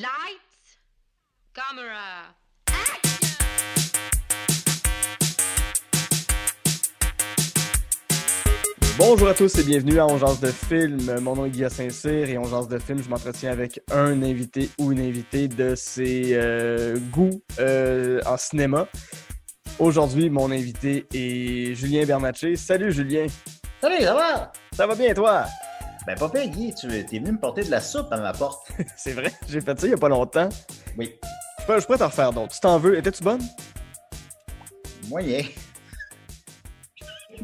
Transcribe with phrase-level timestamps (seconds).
[0.00, 0.80] Lights,
[1.52, 2.32] camera,
[8.96, 11.18] Bonjour à tous et bienvenue à On Jase de film.
[11.20, 14.70] Mon nom est Guillaume Saint-Cyr et On Jase de film, je m'entretiens avec un invité
[14.78, 18.86] ou une invitée de ses euh, goûts euh, en cinéma.
[19.78, 22.56] Aujourd'hui, mon invité est Julien Bernatchez.
[22.56, 23.26] Salut Julien!
[23.82, 24.52] Salut, ça va?
[24.72, 25.44] Ça va bien toi?
[26.06, 28.70] Ben, pire, Guy, tu es venu me porter de la soupe à ma porte.
[28.96, 30.48] C'est vrai, j'ai fait ça il y a pas longtemps.
[30.96, 31.18] Oui.
[31.60, 32.54] Je pourrais, je pourrais t'en refaire d'autres.
[32.54, 32.96] Tu t'en veux?
[32.96, 33.42] Étais-tu bonne?
[35.08, 35.42] Moyen.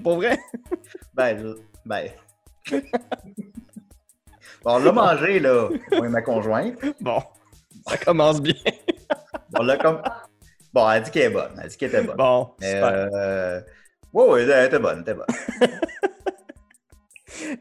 [0.02, 0.38] Pour vrai?
[1.14, 2.10] Ben, je- ben.
[4.64, 5.68] bon, on l'a mangé, là.
[5.92, 6.78] Moi et ma conjointe.
[7.00, 7.22] Bon,
[7.86, 8.54] ça commence bien.
[9.58, 10.02] On l'a comme.
[10.72, 11.58] Bon, elle dit qu'elle est bonne.
[11.62, 12.16] Elle dit qu'elle était bonne.
[12.16, 13.08] Bon, super.
[13.14, 13.60] euh...
[14.14, 15.26] Elle était bonne, elle était bonne.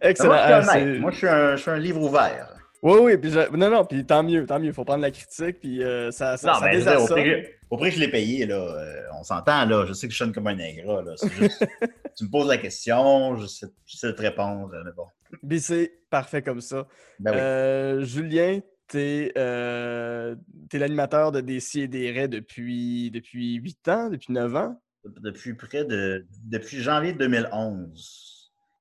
[0.01, 0.29] Excellent.
[0.29, 0.99] moi, je suis Ah.
[0.99, 2.51] Moi, je suis un, je suis un livre ouvert.
[2.83, 4.71] Oui, oui, puis je- non, non, puis tant mieux, tant mieux.
[4.71, 7.77] Faut prendre la critique, puis euh, ça, ça, non, ça mais dire, au prix, au
[7.77, 9.85] prix que je l'ai payé, là, euh, on s'entend, là.
[9.87, 11.13] Je sais que je sonne comme un ingrat, là.
[11.39, 11.65] Juste,
[12.17, 15.05] tu me poses la question, je sais, je sais te répondre, mais bon.
[15.47, 16.85] Puis c'est parfait comme ça.
[17.19, 17.37] Ben oui.
[17.39, 24.31] Euh, Julien, t'es t'es l'animateur de Des et des Raies depuis, depuis 8 ans, depuis
[24.31, 24.79] 9 ans?
[25.21, 26.25] Depuis près de.
[26.43, 28.34] Depuis janvier 2011.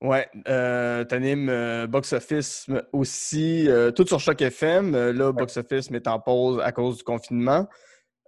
[0.04, 4.94] Ouais, euh, t'animes euh, Box Office aussi, euh, tout sur Choc FM.
[4.94, 7.66] Euh, là, Box Office est en pause à cause du confinement.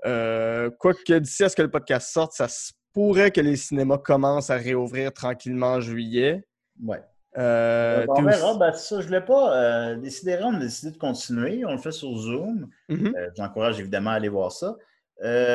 [0.06, 3.98] Euh, Quoique d'ici à ce que le podcast sorte, ça se pourrait que les cinémas
[3.98, 6.47] commencent à réouvrir tranquillement en juillet.
[6.82, 7.02] Ouais.
[7.36, 8.56] Euh, on verra.
[8.56, 9.54] Ben, ça, je voulais pas.
[9.54, 11.62] Euh, décider, on a décidé de continuer.
[11.66, 12.70] On le fait sur Zoom.
[12.88, 13.12] Mhm.
[13.14, 14.77] Euh, J'encourage évidemment à aller voir ça.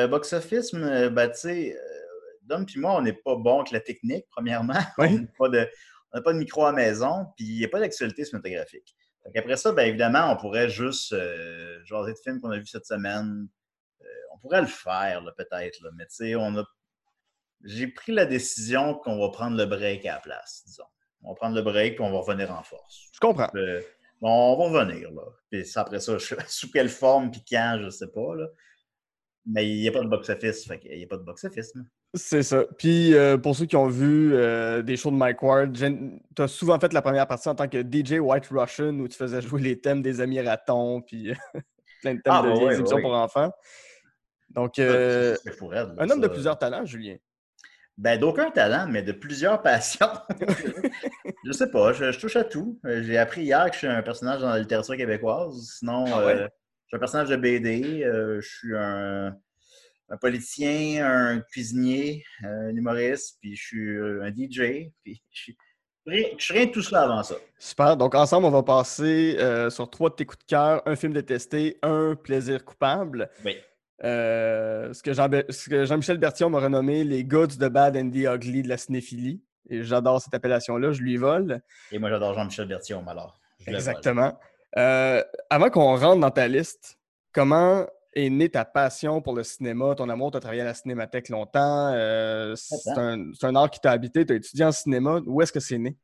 [0.08, 1.76] Box Office, ben, tu sais,
[2.44, 4.74] Dom et moi, on n'est pas bon avec la technique, premièrement.
[4.98, 5.08] Oui.
[5.10, 5.68] On n'a pas, de-
[6.12, 8.94] on n'a pas de micro à la maison, puis il n'y a pas d'actualité cinématographique.
[9.36, 12.86] Après ça, ben, évidemment, on pourrait juste euh, jaser de films qu'on a vus cette
[12.86, 13.48] semaine.
[14.00, 16.64] Euh, on pourrait le faire, peut-être, mais tu sais, on a.
[17.64, 20.84] J'ai pris la décision qu'on va prendre le break à la place, disons.
[21.22, 23.08] On va prendre le break, puis on va revenir en force.
[23.14, 23.48] Je comprends.
[23.54, 23.80] Euh,
[24.20, 25.22] bon, on va revenir, là.
[25.50, 28.48] Puis après ça, je- sous quelle forme, puis quand, je sais pas, là.
[29.46, 31.72] Mais il n'y a pas de box-office, fait qu'il n'y a pas de box-office.
[32.14, 32.64] C'est ça.
[32.78, 36.48] Puis euh, pour ceux qui ont vu euh, des shows de Mike Ward, tu as
[36.48, 39.60] souvent fait la première partie en tant que DJ White Russian où tu faisais jouer
[39.62, 41.32] les thèmes des amis ratons puis
[42.02, 42.54] plein de thèmes Ah, de bah
[42.94, 43.50] ouais, pour enfants.
[44.50, 45.34] Donc, euh,
[45.98, 47.16] un homme de plusieurs talents, Julien.
[47.98, 50.06] Ben, d'aucun talent, mais de plusieurs passions.
[51.44, 52.78] je sais pas, je, je touche à tout.
[52.86, 55.76] Euh, J'ai appris hier que je suis un personnage dans la littérature québécoise.
[55.78, 56.34] Sinon, Ah ouais?
[56.42, 56.48] euh,
[56.92, 58.02] suis un personnage de BD.
[58.04, 59.36] euh, je suis un,
[60.10, 64.90] un politicien, un cuisinier, un humoriste, puis je suis euh, un DJ.
[65.02, 65.56] Puis je suis,
[66.06, 67.36] rien- je suis rien de tout cela avant ça.
[67.58, 67.96] Super.
[67.96, 71.12] Donc, ensemble, on va passer euh, sur trois de tes coups de cœur, un film
[71.12, 73.30] détesté, un plaisir coupable.
[73.44, 73.56] Oui.
[74.04, 75.30] Euh, ce que Jean-
[75.86, 79.40] Jean-Michel Bertillon m'a renommé les Goods de Bad and the Ugly de la cinéphilie.
[79.70, 81.60] Et j'adore cette appellation-là, je lui vole.
[81.92, 83.38] Et moi, j'adore Jean-Michel Bertillon, alors.
[83.60, 83.76] je le vole.
[83.76, 84.38] Exactement.
[84.78, 86.98] Euh, avant qu'on rentre dans ta liste,
[87.32, 90.30] comment est née ta passion pour le cinéma, ton amour?
[90.30, 91.92] Tu as travaillé à la cinémathèque longtemps.
[91.94, 94.24] euh, c'est un, art qui t'a habité.
[94.24, 95.20] Tu as étudié en cinéma.
[95.26, 95.96] Où est-ce que c'est né?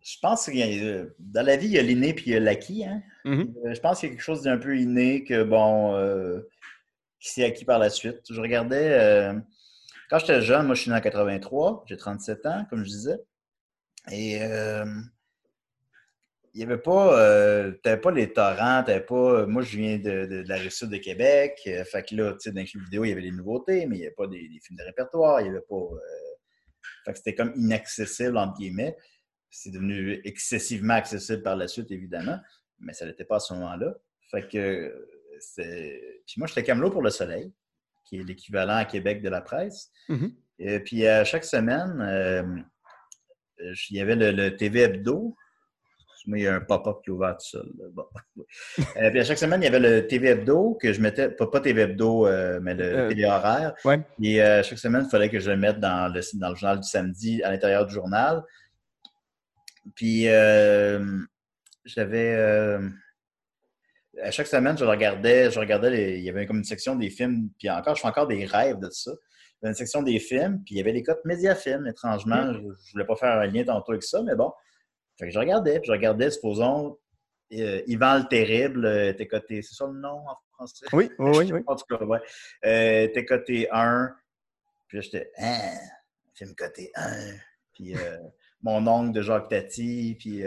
[0.00, 2.40] Je pense que euh, dans la vie, il y a l'inné puis il y a
[2.40, 2.84] l'acquis.
[2.84, 3.02] Hein?
[3.24, 3.54] Mhm.
[3.64, 6.40] Euh, Je pense qu'il y a quelque chose d'un peu inné que, bon, euh,
[7.20, 8.20] qui s'est acquis par la suite.
[8.28, 9.32] Je regardais,
[10.12, 13.16] quand j'étais jeune, moi je suis né en 83, j'ai 37 ans, comme je disais,
[14.10, 14.84] et euh,
[16.54, 20.26] il n'y avait pas, euh, t'avais pas les torrents, t'avais pas, moi je viens de,
[20.26, 23.04] de- de la rive de Québec, euh, fait que là, tu sais, dans les vidéo,
[23.04, 25.40] il y avait des nouveautés, mais il n'y avait pas des, des films de répertoire,
[25.40, 25.98] il n'y avait pas, euh,
[27.04, 28.96] fait que c'était comme inaccessible, entre guillemets.
[29.50, 32.38] C'est devenu excessivement accessible par la suite, évidemment,
[32.78, 33.94] mais ça n'était pas à ce moment-là.
[34.30, 34.58] Fait que
[35.58, 36.00] euh.
[36.26, 37.52] Puis moi, j'étais Camelot pour le Soleil,
[38.04, 39.90] qui est l'équivalent à Québec de la presse.
[40.08, 40.32] Mhm.
[40.58, 42.42] Et puis à chaque semaine, euh,
[43.60, 45.34] euh, il y avait le, le TV Hebdo.
[46.26, 47.68] Moi, il y a un pop-up qui est ouvert tout seul.
[47.92, 48.04] Bon.
[48.96, 51.46] Euh, puis à chaque semaine, il y avait le TV Hebdo que je mettais, pas,
[51.46, 53.74] pas TV Hebdo, euh, mais le, Euh, télé horaire.
[53.84, 54.00] ouais.
[54.22, 56.88] Et chaque semaine, il fallait que je le mette dans le, dans le journal du
[56.88, 58.42] samedi, à l'intérieur du journal.
[59.94, 60.24] Puis
[61.84, 62.34] j'avais.
[64.22, 67.08] à chaque semaine, je regardais, je regardais les- il y avait comme une section des
[67.10, 69.10] films, puis encore, je fais encore des rêves de ça.
[69.10, 72.52] Il y avait une section des films, puis il y avait les codes Mediafilm, étrangement.
[72.52, 74.52] Je, je voulais pas faire un lien tantôt avec ça, mais bon.
[75.18, 76.98] Fait que je regardais, puis je regardais, supposons,
[77.52, 80.86] euh, Yvan le Terrible, euh, était coté, c'est ça le nom en français?
[80.92, 81.62] Oui, oui, oui.
[81.66, 82.20] En tout cas, ouais.
[82.64, 84.14] Euh, était coté 1.
[84.88, 85.74] Puis là, j'étais, hein,
[86.34, 87.34] film coté 1.
[87.74, 88.18] Puis euh,
[88.62, 90.42] mon oncle de Jacques Tati, puis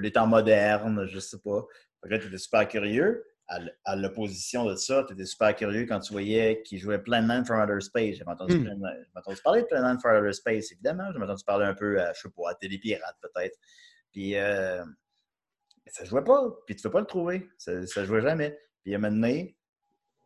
[0.00, 1.64] les temps modernes, je sais pas.
[2.02, 3.24] Fait que là, t'étais super curieux.
[3.48, 7.26] À, l'opposition de ça, tu étais super curieux quand tu voyais qu'il jouait plein de
[7.26, 8.16] Man from Outer Space.
[8.16, 8.82] J'ai entendu, Mm.
[9.16, 11.10] entendu parler de Man from Outer Space, évidemment.
[11.12, 13.56] J'ai entendu parler un peu, à, je sais pas, à Télépirate peut-être.
[14.12, 14.84] Puis euh,
[15.86, 16.42] ça jouait pas.
[16.66, 17.48] Puis tu ne peux pas le trouver.
[17.56, 18.58] Ça, ça jouait jamais.
[18.84, 19.56] Puis à un moment donné,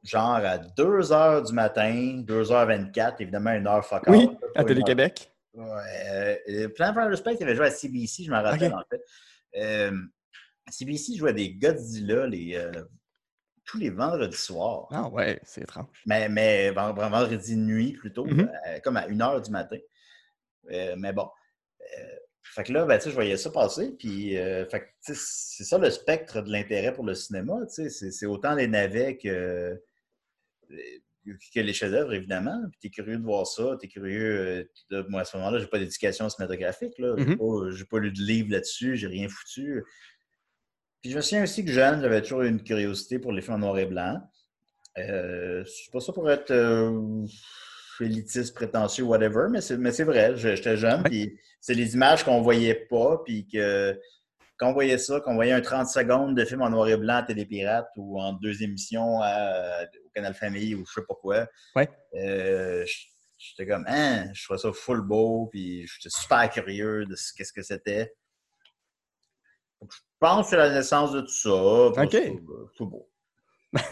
[0.03, 5.31] genre à 2 h du matin, 2h24, évidemment, une heure fuck Oui, à Télé-Québec.
[5.55, 6.43] Ouais.
[6.49, 9.01] Euh, Plan for Outer Space, il avait joué à CBC, je m'en rappelle en fait.
[9.57, 9.97] Euh,
[10.69, 12.73] CBC jouait des Godzilla les, euh,
[13.65, 14.89] tous les vendredis soirs.
[14.91, 16.03] Ah ouais, c'est étrange.
[16.07, 18.51] Mais, mais vend- vendredi nuit plutôt, Mhm.
[18.69, 19.79] euh, comme à 1h du matin.
[20.71, 21.29] Euh, mais bon.
[21.81, 23.93] Euh, fait que là, ben, je voyais ça passer.
[23.99, 24.65] Puis, euh,
[25.01, 27.55] c'est ça le spectre de l'intérêt pour le cinéma.
[27.69, 29.81] C'est autant les navets que,
[31.55, 32.61] que les chefs-d'œuvre, évidemment.
[32.73, 33.77] Puis, tu es curieux de voir ça.
[33.81, 34.69] Tu es curieux.
[34.91, 36.99] de- moi, à ce moment-là, j'ai pas d'éducation cinématographique.
[36.99, 37.15] là.
[37.17, 37.39] J'ai Mhm.
[37.39, 38.97] pas, pas lu de livre là-dessus.
[38.97, 39.85] J'ai rien foutu.
[41.03, 43.59] Puis, je me souviens aussi que jeune, j'avais toujours une curiosité pour les films en
[43.59, 44.21] noir et blanc.
[44.99, 47.25] Euh, c'est pas ça pour être euh,
[48.01, 52.25] élitiste, prétentieux, whatever, mais c'est, mais c'est vrai, je- j'étais jeune, puis c'est les images
[52.25, 53.99] qu'on voyait pas, puis que
[54.59, 57.17] quand on voyait ça, qu'on voyait un 30 secondes de film en noir et blanc
[57.17, 61.49] à Télépirate ou en deux émissions à- au Canal Famille ou je sais pas quoi,
[61.75, 61.89] Ouais.
[62.17, 62.85] euh,
[63.39, 67.53] j'étais comme, hein, je trouvais ça full beau, puis j'étais super curieux de ce, qu'est-ce
[67.53, 68.13] que c'était.
[70.23, 71.53] Pense que c'est la naissance de tout ça.
[72.03, 72.11] Ok.
[72.13, 73.09] C'est beau.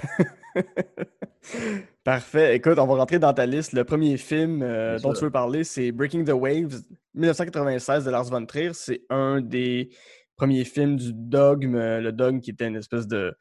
[2.05, 2.55] Parfait.
[2.57, 3.73] Écoute, on va rentrer dans ta liste.
[3.73, 6.83] Le premier film euh, dont tu veux parler, c'est Breaking the Waves,
[7.15, 8.71] 1996 de Lars von Trier.
[8.75, 9.91] C'est un des
[10.37, 11.75] premiers films du dogme.
[11.75, 13.35] euh, Le dogme qui était une espèce de.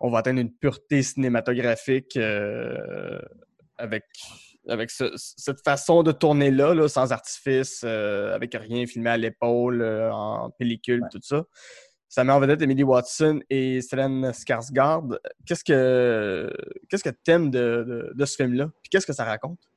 [0.00, 3.20] On va atteindre une pureté cinématographique euh,
[3.78, 4.02] avec,
[4.68, 9.80] avec ce- cette façon de tourner-là, là, sans artifice, euh, avec rien filmé à l'épaule,
[10.12, 11.08] en pellicule, Ouais.
[11.12, 11.44] tout ça.
[12.12, 15.18] Ça met en vedette Emily Watson et Stellan Skarsgård.
[15.46, 16.52] Qu'est-ce que
[16.90, 18.66] qu'est-ce que t'aimes de, de, de ce film-là?
[18.82, 19.70] Puis qu'est-ce que ça raconte?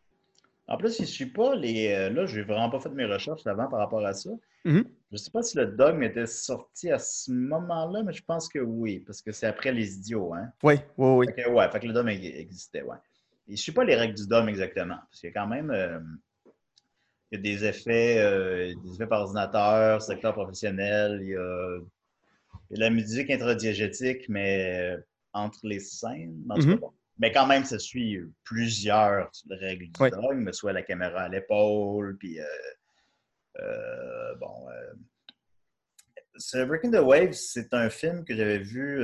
[0.68, 1.94] En plus, je ne suis pas les.
[1.94, 4.32] euh, Là, je n'ai vraiment pas fait mes recherches avant par rapport à ça.
[4.66, 4.84] Mhm.
[4.84, 8.50] Je ne sais pas si le dogme était sorti à ce moment-là, mais je pense
[8.50, 10.34] que oui, parce que c'est après les idiots.
[10.34, 10.50] Hein?
[10.62, 11.26] Oui, oui, oui.
[11.34, 12.98] Fait que, ouais, fait que le dogme existait, ouais.
[13.48, 15.72] Je ne suis pas les règles du dogme exactement, parce qu'il y a quand même.
[15.72, 16.00] euh,
[17.32, 21.78] il y a des effets, euh, des effets par ordinateur, secteur professionnel, il y a,
[22.70, 24.98] il y a de la musique intradiégétique, mais euh,
[25.34, 26.42] entre les scènes.
[26.46, 26.80] Mhm.
[27.18, 30.10] Mais quand même, ça suit plusieurs règles du Ouais.
[30.10, 32.46] dogme, soit la caméra à l'épaule, puis euh,
[33.62, 34.68] euh, bon.
[34.70, 39.02] euh, Breaking the Waves, c'est un film que j'avais vu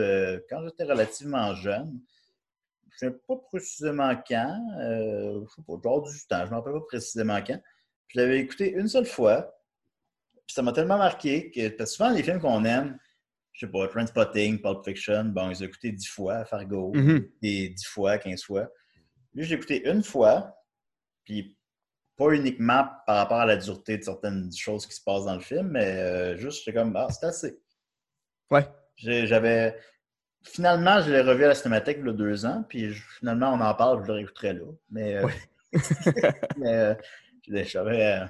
[0.49, 2.01] quand j'étais relativement jeune.
[2.99, 6.55] Je ne sais pas précisément quand, je sais pas, genre du temps, je ne me
[6.55, 7.61] rappelle pas précisément quand.
[8.09, 9.57] Je l'avais écouté une seule fois,
[10.45, 12.99] puis ça m'a tellement marqué que parce que souvent les films qu'on aime,
[13.61, 16.91] je sais pas, Trainspotting, Pulp Fiction, bon, ils ont écouté dix fois, Fargo,
[17.43, 18.67] et dix fois, quinze fois.
[19.35, 20.55] Lui, je l'ai écouté une fois,
[21.23, 21.55] puis
[22.17, 25.41] pas uniquement par rapport à la dureté de certaines choses qui se passent dans le
[25.41, 27.59] film, mais euh, juste, j'étais comme, ah, c'est assez.
[28.49, 28.67] Ouais.
[28.95, 29.77] J'ai- J'avais.
[30.43, 33.53] Finalement, je l'ai revu à la cinémathèque il y a deux ans, puis je- finalement,
[33.53, 34.65] on en parle, je le réécouterai là.
[34.89, 35.15] Mais.
[35.17, 35.27] euh,
[36.57, 36.95] mais euh,
[37.65, 38.21] j'avais.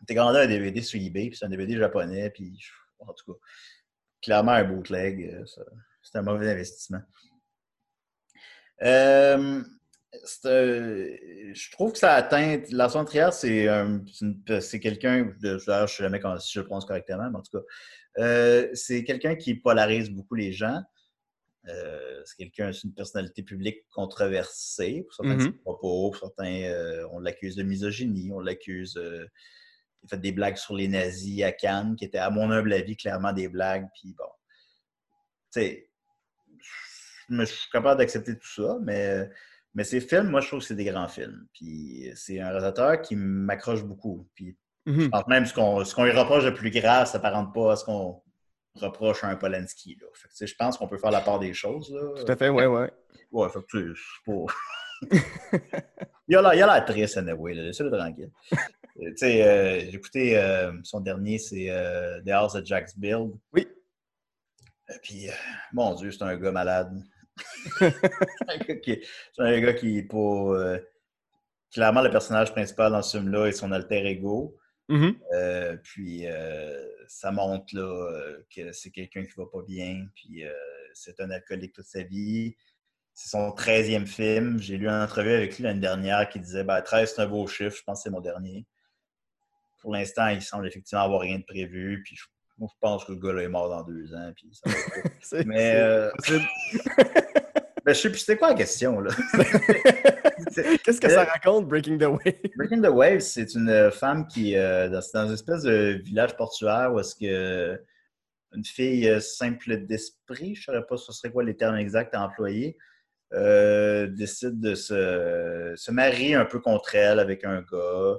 [0.00, 2.58] J'étais commandé un DVD sur eBay, puis c'est un DVD japonais, puis
[2.98, 3.38] en tout cas,
[4.24, 5.30] clairement un bootleg.
[5.32, 5.44] euh,
[6.02, 7.00] C'est un mauvais investissement.
[8.82, 9.62] Euh,
[10.46, 11.16] euh,
[11.52, 12.60] je trouve que ça atteint.
[12.70, 14.04] Lars von Trier, c'est un-
[14.80, 15.32] quelqu'un.
[15.40, 17.64] de- je ne sais jamais quand- si je le prononce correctement, mais en tout cas,
[18.22, 20.82] euh, c'est quelqu'un qui polarise beaucoup les gens.
[21.66, 25.58] C'est quelqu'un, c'est une personnalité publique controversée pour certains de ses Mhm.
[25.60, 28.98] propos, pour certains, on l'accuse de misogynie, on l'accuse.
[30.04, 32.72] Il a fait des blagues sur les nazis à Cannes, qui étaient, à mon humble
[32.74, 33.88] avis, clairement des blagues.
[33.94, 34.28] Puis bon,
[35.52, 35.90] tu sais,
[37.30, 39.28] je suis capable d'accepter tout ça, mais,
[39.74, 41.46] mais ces films, moi, je trouve que c'est des grands films.
[41.54, 44.28] Puis c'est un réalisateur qui m'accroche beaucoup.
[44.34, 44.56] Puis
[44.86, 45.00] Mhm.
[45.00, 47.72] je pense même ce qu'on ce qu'on lui reproche de plus grave, ça s'apparente pas
[47.72, 48.20] à ce qu'on
[48.74, 49.96] reproche à un Polanski.
[49.98, 50.06] Là.
[50.12, 51.90] Fait que, tu sais, je pense qu'on peut faire la part des choses.
[51.90, 52.22] Là.
[52.22, 52.92] Tout à fait, ouais, ouais.
[53.32, 54.44] Ouais, fait que, tu sais,
[55.10, 55.18] il
[56.28, 57.54] il a l'air triste, anyway.
[57.54, 58.30] Laissez-le tranquille.
[59.00, 62.96] Euh, tu sais, euh, j'ai écouté euh, son dernier, c'est euh, The House of Jack's
[62.98, 63.32] Build.
[63.52, 63.66] Oui.
[64.90, 65.32] Euh, Puis, euh,
[65.72, 67.02] mon Dieu, c'est un gars malade.
[67.78, 67.92] c'est
[68.48, 69.00] un gars qui-
[69.38, 70.78] un gars qui euh,
[71.72, 74.56] clairement, le personnage principal dans ce film-là est son alter ego.
[74.88, 75.18] Mhm.
[75.32, 77.82] Euh, puis euh, ça montre là,
[78.12, 80.52] euh, que c'est quelqu'un qui va pas bien, puis euh,
[80.92, 82.54] c'est un alcoolique toute sa vie.
[83.14, 84.58] C'est son 13e film.
[84.60, 87.46] J'ai lu une entrevue avec lui l'année dernière qui disait ben, 13 c'est un beau
[87.46, 88.66] chiffre, je pense que c'est mon dernier.
[89.84, 92.02] Pour l'instant, il semble effectivement avoir rien de prévu.
[92.02, 92.24] Puis je,
[92.56, 94.32] moi, je pense que le gars est mort dans deux ans.
[94.34, 95.08] Puis ça va pas.
[95.20, 96.10] C'est- Mais euh.
[97.84, 99.10] Ben, je sais plus c'était quoi la question, là?
[100.84, 102.40] Qu'est-ce que ça raconte, Breaking the Wave?
[102.56, 106.94] Breaking the Wave, c'est une femme qui, euh, dans, dans une espèce de village portuaire
[106.94, 107.78] où est-ce que
[108.54, 112.14] une fille euh, simple d'esprit, je ne saurais pas ce serait quoi les termes exacts
[112.14, 112.78] à employer,
[113.34, 118.16] euh, décide de se, se, marier un peu contre elle avec un gars.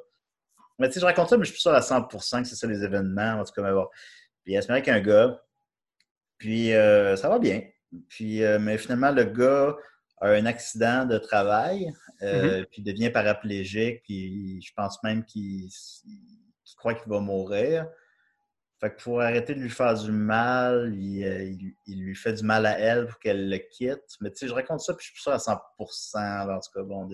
[0.79, 2.67] Mais tu sais, je raconte ça, mais je suis sûr à 100% que c'est ça
[2.67, 3.87] les événements, en tout cas, mais bon.
[4.43, 5.41] Puis elle se marie avec un gars,
[6.37, 7.61] puis euh, ça va bien.
[8.09, 9.75] Puis, mais finalement, le gars
[10.19, 12.65] a un accident de travail, mm-hmm.
[12.65, 15.69] puis devient paraplégique, puis je pense même qu'il
[16.85, 17.87] croit qu'il va mourir.
[18.79, 22.65] Fait que pour arrêter de lui faire du mal, il, il, lui fait du mal
[22.65, 24.17] à elle pour qu'elle le quitte.
[24.21, 25.57] Mais tu sais, je raconte ça, puis je suis sûr à 100%.
[26.49, 27.09] En tout cas, bon,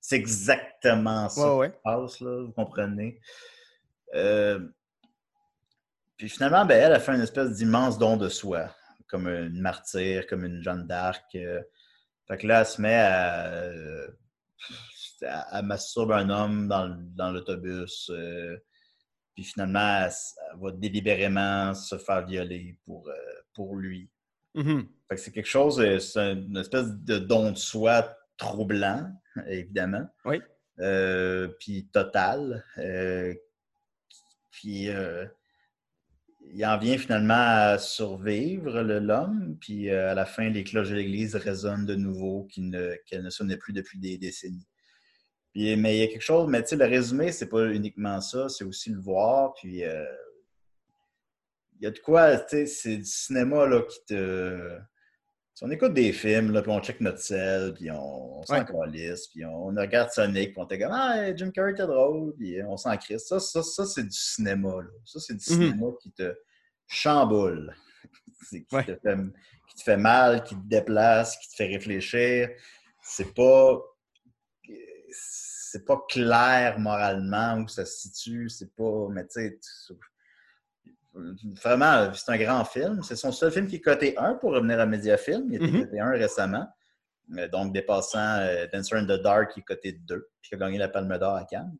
[0.00, 3.20] c'est exactement ça ouais, qui se passe, là, vous comprenez.
[4.14, 4.60] Euh,
[6.16, 8.74] puis finalement, ben, elle a fait une espèce d'immense don de soi,
[9.08, 11.24] comme une martyre, comme une Jeanne d'Arc.
[11.34, 11.62] Euh.
[12.26, 13.60] fait que là, elle se met à,
[15.26, 18.10] à, à masturber un homme dans, l'autobus.
[18.10, 18.56] Euh,
[19.34, 20.12] puis finalement, elle,
[20.60, 23.14] va délibérément se faire violer pour, euh,
[23.54, 24.10] pour lui.
[24.54, 24.86] Mm-hmm.
[25.16, 29.08] c'est quelque chose, euh, c'est une espèce de don de soi troublant,
[29.46, 30.06] évidemment.
[30.24, 30.40] Oui.
[30.78, 32.64] Euh, puis total.
[34.50, 34.88] puis
[36.52, 39.56] il en vient finalement à survivre, l'homme.
[39.60, 43.72] Puis à la fin, les cloches de l'Église résonnent de nouveau, qu'elles ne sonnaient plus
[43.72, 44.66] depuis des décennies
[45.54, 48.48] mais il y a quelque chose, mais tu sais, le résumé, c'est pas uniquement ça,
[48.48, 49.54] c'est aussi le voir.
[49.54, 50.04] Puis euh,
[51.78, 54.78] il y a de quoi, tu sais, c'est du cinéma là, qui te.
[55.62, 59.44] On écoute des films, là, puis on check notre sel, puis on, s'en calisse, puis
[59.44, 62.96] on, regarde Sonic, puis on te dit Ah, Jim Carrey était drôle, puis on s'en
[62.96, 63.26] crisse.
[63.26, 64.82] Ça, ça, ça c'est du cinéma.
[64.82, 64.90] Là.
[65.04, 65.70] Ça, c'est du mhm.
[65.70, 66.34] cinéma qui te
[66.86, 67.74] chamboule,
[68.50, 69.00] qui, te fait,
[69.68, 72.48] qui te fait mal, qui te déplace, qui te fait réfléchir.
[73.02, 73.80] C'est pas
[75.70, 79.06] c'est pas clair moralement où ça se situe, c'est pas.
[79.10, 79.58] Mais tu sais,
[81.14, 83.02] vraiment, c'est un grand film.
[83.02, 85.46] C'est son seul film qui est coté 1 pour revenir à Mediafilm.
[85.48, 85.84] Il était mm-hmm.
[85.86, 86.66] coté 1 récemment.
[87.36, 90.58] Euh, donc, dépassant euh, Dancer in the Dark, qui est coté 2, puis qui a
[90.58, 91.76] gagné la Palme d'Or à Cannes.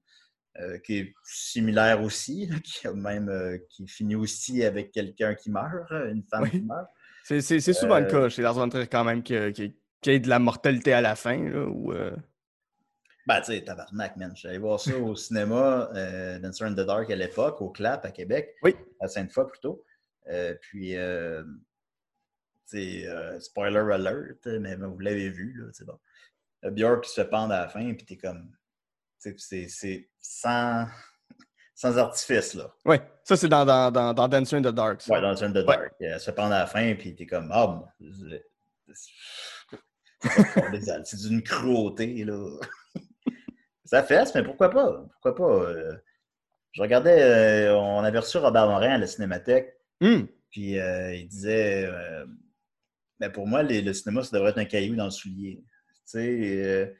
[0.60, 3.30] Euh, qui est similaire aussi, qui, a même,
[3.68, 6.88] qui finit aussi avec quelqu'un qui meurt, une femme qui meurt.
[7.22, 10.40] C'est souvent le cas chez Lars von Trier quand même qu'il y, ait de la
[10.40, 11.38] mortalité à la fin.
[11.38, 12.10] Là,
[13.30, 14.32] ben, tu sais, tabarnak, man.
[14.34, 18.10] J'allais voir ça au cinéma, euh, Dancer in the Dark à l'époque, au CLAP à
[18.10, 18.56] Québec.
[18.62, 18.74] Oui.
[18.98, 19.84] À Sainte-Foy plutôt.
[20.28, 21.44] Euh, puis, euh,
[22.68, 25.96] tu sais, spoiler alert, mais vous l'avez vu, là, c'est bon.
[26.62, 28.50] Le Björk qui se pendre à la fin, puis t'es comme.
[29.18, 30.86] C'est sans,
[31.76, 32.74] sans artifice, là.
[32.84, 35.02] Oui, ça, c'est dans, dans, dans, dans Dancer in the Dark.
[35.08, 35.94] Oui, Dancer in the Dark.
[36.00, 37.86] Elle se pend à la fin, puis t'es comme, ah, bon.
[41.04, 42.58] C'est d'une cruauté, là.
[43.90, 45.04] Ça fesse, mais pourquoi pas?
[45.14, 45.64] Pourquoi pas?
[45.64, 45.96] Euh,
[46.70, 50.26] je regardais, euh, on avait reçu Robert Morin à la Cinémathèque, hmm.
[50.48, 51.90] puis euh, il disait
[53.18, 55.64] mais ben, pour moi, le cinéma, ça devrait être un caillou dans le soulier.
[55.92, 56.94] Tu sais,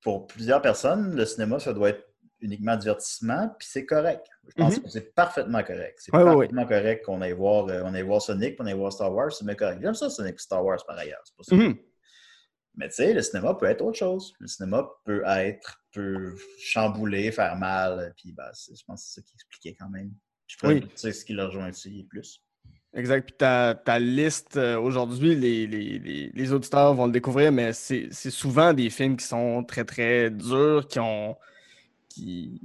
[0.00, 2.06] pour plusieurs personnes, le cinéma, ça doit être
[2.40, 4.24] uniquement divertissement, puis c'est correct.
[4.46, 4.82] Je pense mm-hmm.
[4.84, 5.98] que c'est parfaitement correct.
[6.00, 9.32] C'est parfaitement correct qu'on aille voir, on aille voir Sonic, qu'on aille voir Star Wars,
[9.32, 9.80] c'est correct.
[9.82, 11.22] J'aime ça, Sonic Star Wars par ailleurs.
[11.24, 11.56] C'est pas ça.
[11.56, 11.91] Mm-hmm.
[12.74, 14.34] Mais tu sais, le cinéma peut être autre chose.
[14.38, 18.14] Le cinéma peut être, peut chambouler, faire mal.
[18.16, 20.12] Puis ben, je pense que c'est ça qui expliquait quand même.
[20.46, 22.42] Je que c'est ce qui le rejoint aussi plus.
[22.94, 23.24] Exact.
[23.24, 28.10] Puis ta, ta liste, euh, aujourd'hui, les, les, les, auditeurs vont le découvrir, mais c'est
[28.12, 31.36] souvent des films qui sont très, très durs, qui ont.
[32.10, 32.60] qui,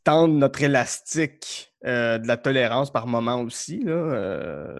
[0.00, 3.82] qui tendent notre élastique euh, de la tolérance par moment aussi.
[3.84, 3.92] Là.
[3.92, 4.78] Euh,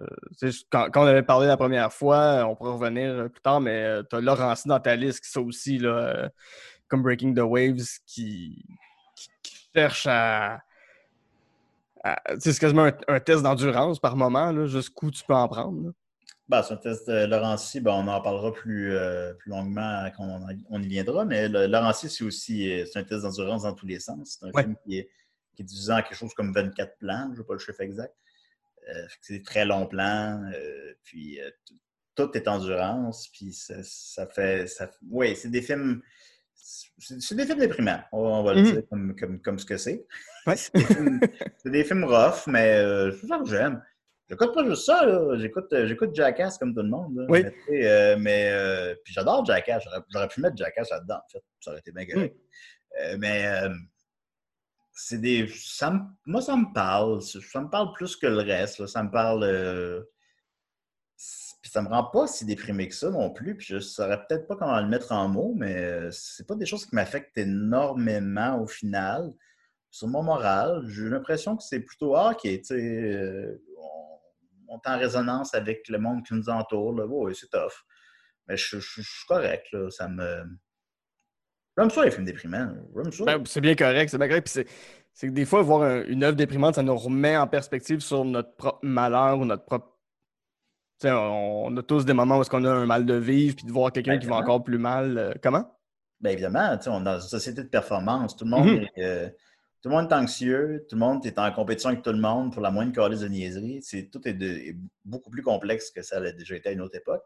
[0.71, 4.15] quand, on avait parlé la première fois, on pourrait revenir plus tard, mais euh, tu
[4.15, 6.29] as Laurency dans ta liste qui ça aussi, là,
[6.87, 8.65] comme Breaking the Waves, qui,
[9.75, 10.61] cherche à.
[12.39, 15.93] c'est quasiment un, test d'endurance par moment, jusqu'où tu peux en prendre.
[16.63, 18.95] C'est un test de Laurency, ben, on en parlera plus,
[19.39, 23.73] plus longuement quand on, y viendra, mais Laurency, c'est aussi c'est un test d'endurance dans
[23.73, 24.39] tous les sens.
[24.39, 25.09] C'est un film qui est
[25.55, 27.81] qui est divisé en quelque chose comme 24 plans, je ne sais pas le chiffre
[27.81, 28.13] exact.
[28.89, 31.49] Euh, c'est des très longs plans, euh, puis euh,
[32.15, 34.65] tout est endurance, puis ça, fait.
[35.09, 36.01] oui, c'est des films.
[36.53, 38.71] C'est des films déprimants, on va le mm-hmm.
[38.71, 38.83] dire
[39.17, 40.05] comme, comme, ce que c'est.
[40.55, 42.77] c'est des, films rough, mais
[43.19, 43.83] c'est ça que j'aime.
[44.31, 47.25] J'écoute pas juste ça, J'écoute, Jackass comme tout le monde.
[47.29, 47.43] Oui.
[47.69, 49.83] Mais, puis j'adore Jackass.
[50.09, 51.43] J'aurais, pu mettre Jackass là-dedans, en fait.
[51.59, 52.35] Ça aurait été bien correct.
[52.35, 53.17] Mm.
[53.17, 53.69] mais
[54.93, 55.47] c'est des.
[55.47, 55.93] Ça
[56.25, 57.21] moi, ça me parle.
[57.21, 58.85] Ça me parle plus que le reste.
[58.87, 59.43] Ça me parle.
[59.43, 60.01] Euh,
[61.61, 63.55] puis ça me rend pas si déprimé que ça non plus.
[63.55, 66.65] Puis je saurais peut-être pas comment le mettre en mots, mais euh, c'est pas des
[66.65, 69.31] choses qui m'affectent énormément au final.
[69.91, 73.61] Sur mon moral, j'ai l'impression que c'est plutôt ah, OK, tu sais, euh,
[74.71, 76.93] on, est en résonance avec le monde qui nous entoure.
[76.93, 77.05] Là.
[77.05, 77.73] Oui, c'est tough.
[78.47, 79.89] Mais je, suis correct, là.
[79.89, 80.43] Ça me.
[81.77, 82.73] J'aime ça, les films déprimants.
[83.25, 84.51] Ben, c'est bien correct, c'est bien correct.
[84.51, 84.65] Puis
[85.13, 88.55] c'est que des fois, voir une œuvre déprimante, ça nous remet en perspective sur notre
[88.55, 89.91] propre malheur ou notre propre
[91.09, 93.71] on a tous des moments où est-ce qu'on a un mal de vivre, puis de
[93.71, 95.17] voir quelqu'un qui va encore plus mal.
[95.17, 95.65] Euh, comment?
[96.19, 98.35] Bien évidemment, on est dans une société de performance.
[98.35, 98.87] Tout le monde, mhm.
[98.95, 99.29] est, euh,
[99.81, 102.53] tout le monde est anxieux, tout le monde est en compétition avec tout le monde
[102.53, 103.81] pour la moindre calice de niaiserie.
[104.11, 107.23] tout est, beaucoup plus complexe que ça a déjà été à une autre époque.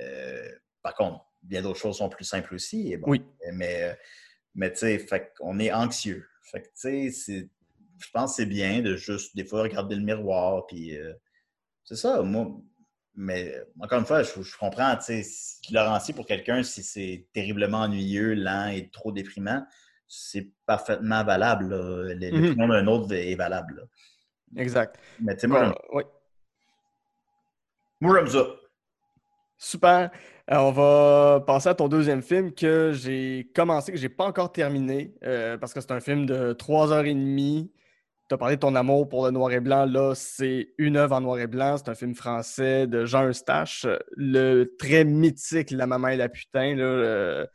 [0.00, 0.48] Euh,
[0.82, 2.96] par contre, bien d'autres choses sont plus simples aussi.
[3.02, 3.22] oui.
[3.52, 3.96] Mais,
[4.54, 5.06] mais tu sais,
[5.40, 6.26] on est anxieux.
[6.42, 7.48] Fait que, tu sais,
[7.98, 10.96] je pense que c'est bien de juste, des fois, regarder le miroir, puis
[11.84, 12.22] c'est ça.
[12.22, 12.60] Moi,
[13.14, 18.34] mais encore une fois, je, comprends, tu sais, Laurentier, pour quelqu'un, si c'est terriblement ennuyeux,
[18.34, 19.66] lent et trop déprimant,
[20.08, 21.68] c'est parfaitement valable.
[21.68, 23.86] Le, mm d'un autre est valable.
[24.56, 24.98] Exact.
[25.20, 26.02] Mais tu sais, moi, oui.
[28.00, 28.46] moi, j'aime ça.
[29.58, 30.10] Super.
[30.46, 34.08] Alors, euh, on va passer à ton deuxième film que j'ai commencé, que je n'ai
[34.08, 37.70] pas encore terminé, euh, parce que c'est un film de trois heures et demie
[38.28, 39.86] tu as parlé de ton amour pour le noir et blanc.
[39.86, 41.78] Là, c'est une œuvre en noir et blanc.
[41.78, 43.86] C'est un film français de Jean Eustache.
[44.16, 46.74] Le très mythique La maman et la putain.
[46.74, 47.46] Là,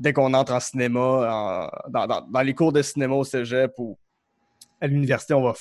[0.00, 3.96] dès qu'on entre en cinéma, dans, les cours de cinéma au cégep ou
[4.80, 5.54] à l'université, on va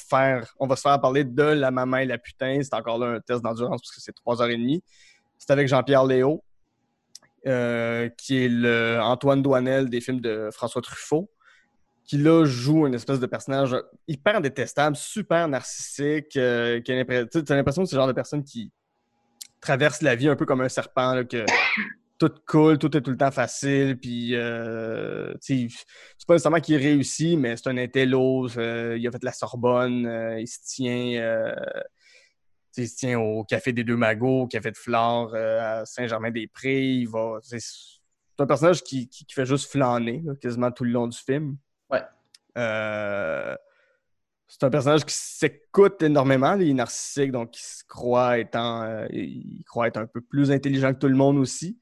[0.59, 2.59] on va se faire parler de La maman et la putain.
[2.63, 4.81] C'est encore là un test d'endurance parce que c'est trois heures et demie.
[5.37, 6.41] C'est avec Jean-Pierre Léo,
[7.45, 11.29] euh, qui est le Antoine Douanel des films de François Truffaut
[12.09, 13.75] qui là joue une espèce de personnage
[14.07, 18.07] hyper détestable, super narcissique, euh, qui a l'impression, tu as l'impression que c'est le genre
[18.07, 18.71] de personne qui
[19.61, 21.45] traverse la vie un peu comme un serpent, que
[22.19, 25.67] tout coule, tout est tout le temps facile, puis euh, c'est
[26.27, 30.39] pas nécessairement qu'il réussit, mais c'est un intello, euh, il a fait la Sorbonne, euh,
[30.39, 31.55] il se tient
[32.77, 36.81] il se tient au Café des Deux Magots, au Café de Flore, à Saint-Germain-des-Prés.
[36.81, 37.39] Il va.
[37.41, 37.59] C'est
[38.37, 41.57] un personnage qui, fait juste flâner quasiment tout le long du film.
[42.57, 43.55] Euh,
[44.47, 49.63] c'est un personnage qui s'écoute énormément, il est narcissique, donc il se croit étant, il
[49.65, 51.79] croit être un peu plus intelligent que tout le monde aussi.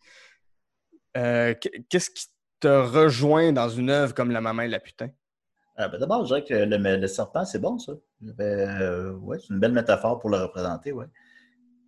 [1.18, 1.54] Euh,
[1.90, 2.28] qu'est-ce qui
[2.60, 5.10] te rejoint dans une œuvre comme La maman et la putain?
[5.78, 7.94] Ben, d'abord, je dirais que le, serpent, c'est bon, ça.
[8.22, 11.06] ouais, c'est une belle métaphore pour le représenter, ouais.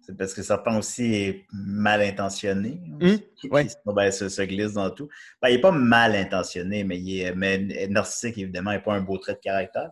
[0.01, 2.81] C'est parce que le serpent aussi est mal intentionné.
[3.01, 3.19] Hum,
[3.51, 3.67] oui.
[3.85, 5.07] Ben, se, glisse dans tout.
[5.41, 9.01] Ben, il n'est pas mal intentionné, mais il est mais narcissique, évidemment, n'est pas un
[9.01, 9.91] beau trait de caractère.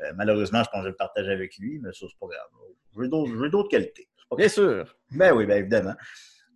[0.00, 2.48] Euh, malheureusement, je pense que je le partage avec lui, mais ça, c'est pas grave.
[2.94, 4.08] Je veux d'autres qualités.
[4.36, 4.96] Bien sûr.
[5.10, 5.94] Ben oui, bien évidemment.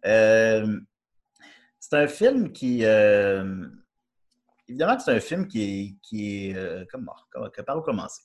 [0.07, 0.79] Euh,
[1.89, 2.85] c'est un film qui.
[2.85, 3.67] Euh,
[4.69, 5.97] évidemment c'est un film qui est.
[6.03, 7.15] Qui est comment,
[7.67, 8.23] par où commencer?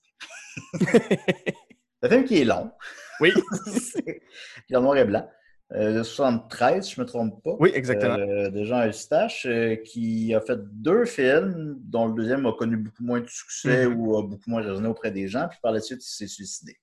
[0.79, 0.87] c'est
[2.03, 2.71] un film qui est long.
[3.19, 3.33] Oui.
[4.07, 5.29] est en noir et blanc.
[5.73, 7.55] Euh, de 73, si je ne me trompe pas.
[7.59, 8.15] Oui, exactement.
[8.15, 12.75] Euh, de Jean Eustache, euh, qui a fait deux films, dont le deuxième a connu
[12.75, 13.93] beaucoup moins de succès mm-hmm.
[13.93, 16.75] ou a beaucoup moins résonné auprès des gens, puis par la suite, il s'est suicidé.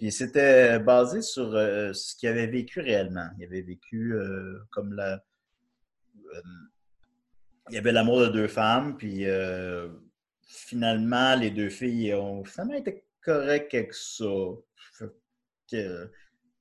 [0.00, 3.28] Et c'était basé sur ce qu'il avait vécu réellement.
[3.38, 4.14] Il avait vécu
[4.70, 5.22] comme la.
[7.68, 9.24] Il y avait l'amour de deux femmes, puis
[10.46, 14.26] finalement, les deux filles ont finalement été correctes avec ça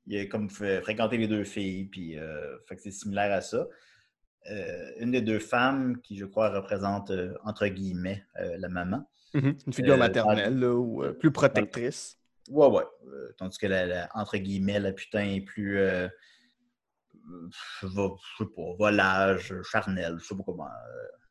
[0.09, 3.67] il a comme fréquenté les deux filles, puis euh, c'est similaire à ça.
[4.49, 9.07] Euh, une des deux femmes qui, je crois, représente, euh, entre guillemets, la maman.
[9.35, 9.67] Mm-hmm.
[9.67, 12.17] Une figure maternelle, ou plus protectrice.
[12.49, 12.83] Ouais, ouais.
[13.37, 15.79] tandis que, la, entre guillemets, la putain est plus,
[17.81, 20.67] je sais pas, volage, charnel, je sais pas comment.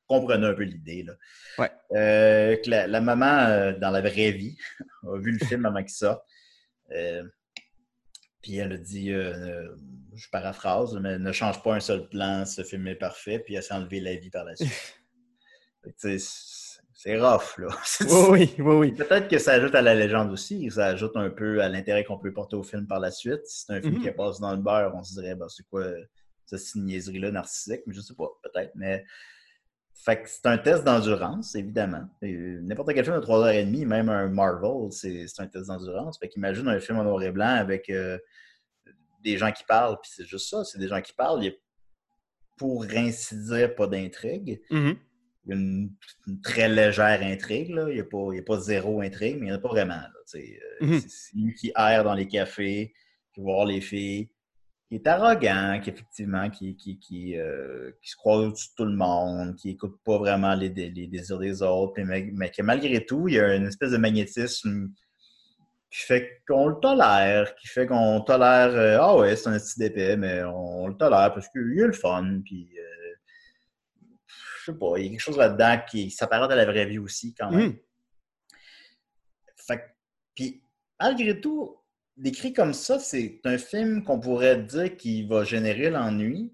[0.07, 1.13] comprenez un peu l'idée, là.
[1.59, 2.59] Ouais.
[2.67, 4.57] la, la, maman, dans la vraie vie,
[5.03, 6.23] a vu le film avant qu'il sorte.
[8.43, 9.77] Puis elle a dit, euh, euh,
[10.15, 13.63] je paraphrase, mais ne change pas un seul plan, ce film est parfait, puis elle
[13.63, 14.71] s'est enlevé la vie par la suite.
[15.97, 16.19] c'est
[17.07, 17.69] rough, là.
[18.31, 18.93] oui, oui, oui.
[18.93, 22.19] Peut-être que ça ajoute à la légende aussi, ça ajoute un peu à l'intérêt qu'on
[22.19, 23.47] peut porter au film par la suite.
[23.47, 24.15] Si c'est un film qui mhm.
[24.15, 25.85] passe dans le beurre, on se dirait, ben, c'est quoi
[26.45, 28.73] cette niaiserie-là narcissique, mais je sais pas, peut-être.
[28.75, 29.05] Mais
[29.95, 32.05] fait que c'est un test d'endurance, évidemment.
[32.23, 36.19] N'importe quel film de 3h30, même un Marvel, c'est un test d'endurance.
[36.19, 38.19] Fait qu'imagine un film en noir et blanc avec euh,
[39.23, 41.43] des gens qui parlent, puis c'est juste ça, c'est des gens qui parlent.
[41.43, 41.57] Il y a,
[42.57, 44.61] pour ainsi dire, pas d'intrigue.
[44.71, 44.97] Mm-hmm.
[45.49, 45.91] Il y a une,
[46.43, 47.71] très légère intrigue.
[47.71, 47.87] Là.
[47.89, 50.01] Il n'y a, a, pas zéro intrigue, mais il n'y en a pas vraiment.
[50.35, 50.39] Euh,
[50.83, 51.05] mm-hmm.
[51.09, 52.93] C'est lui qui erre dans les cafés,
[53.35, 54.29] qui va voir les filles,
[54.89, 58.85] qui est arrogant, qui effectivement, qui, qui, qui, euh, qui se croit au-dessus de tout
[58.85, 63.05] le monde, qui écoute pas vraiment les, les, désirs des autres, mais, mais que malgré
[63.05, 64.91] tout, il y a une espèce de magnétisme
[65.91, 69.79] qui fait qu'on le tolère, qui fait qu'on tolère euh, Ah ouais, c'est un petit
[69.79, 72.98] d'épée, mais on, le tolère parce qu'il a le fun, puis euh,
[74.69, 76.99] je sais pas, il y a quelque chose là-dedans qui s'apparente à la vraie vie
[76.99, 77.69] aussi quand même.
[77.69, 77.77] Mhm.
[79.67, 79.83] Fait que-
[80.35, 80.63] puis
[81.01, 81.77] malgré tout,
[82.17, 86.53] décrit comme ça, c'est un film qu'on pourrait dire qui va générer l'ennui.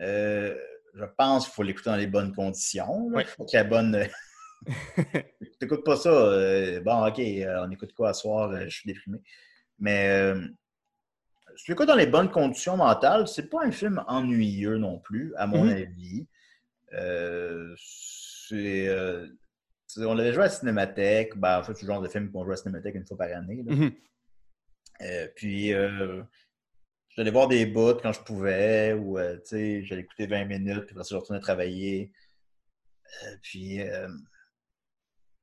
[0.00, 0.56] Euh,
[0.94, 3.10] je pense qu'il faut l'écouter dans les bonnes conditions.
[3.10, 3.18] là.
[3.18, 3.24] Oui.
[3.36, 3.98] Faut ait la bonne.
[5.60, 6.10] T'écoutes pas ça.
[6.10, 8.52] euh, bon, ok, euh, on écoute quoi à soir?
[8.64, 9.18] je suis déprimé.
[9.78, 10.32] Mais
[11.56, 15.34] si tu l'écoutes dans les bonnes conditions mentales, c'est pas un film ennuyeux non plus,
[15.36, 15.70] à mon Mhm.
[15.72, 16.26] avis.
[16.94, 17.74] Euh,
[18.52, 19.28] euh,
[19.98, 21.36] on l'avait joué à la Cinémathèque.
[21.36, 23.16] Ben, en fait, c'est le genre de film qu'on joue à la Cinémathèque une fois
[23.16, 23.62] par année.
[23.64, 23.74] là.
[23.74, 23.92] Mhm.
[25.02, 25.72] Euh, puis,
[27.16, 31.16] j'allais voir des bouts quand je pouvais, ou j'allais écouter 20 minutes, puis après ça,
[31.16, 32.12] je retournais travailler.
[33.42, 33.80] Puis,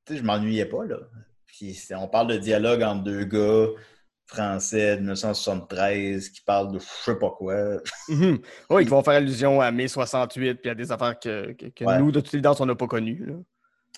[0.08, 0.98] je m'ennuyais pas, là.
[1.46, 3.68] Puis, on parle de dialogue entre deux gars
[4.34, 7.78] français de 1973 qui parlent de je sais pas quoi.
[8.08, 8.38] Mhm.
[8.70, 11.84] Oui, qui vont faire allusion à mai 68 puis à des affaires que, que- que
[11.84, 11.98] Ouais.
[11.98, 13.24] nous, de toutes les danses, on n'a pas connues.
[13.26, 13.34] là.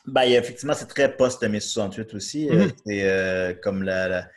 [0.07, 2.49] Ben, effectivement, c'est très post-mai 68 aussi.
[2.51, 2.73] Euh, Mhm.
[2.87, 4.29] C'est euh, comme la, la,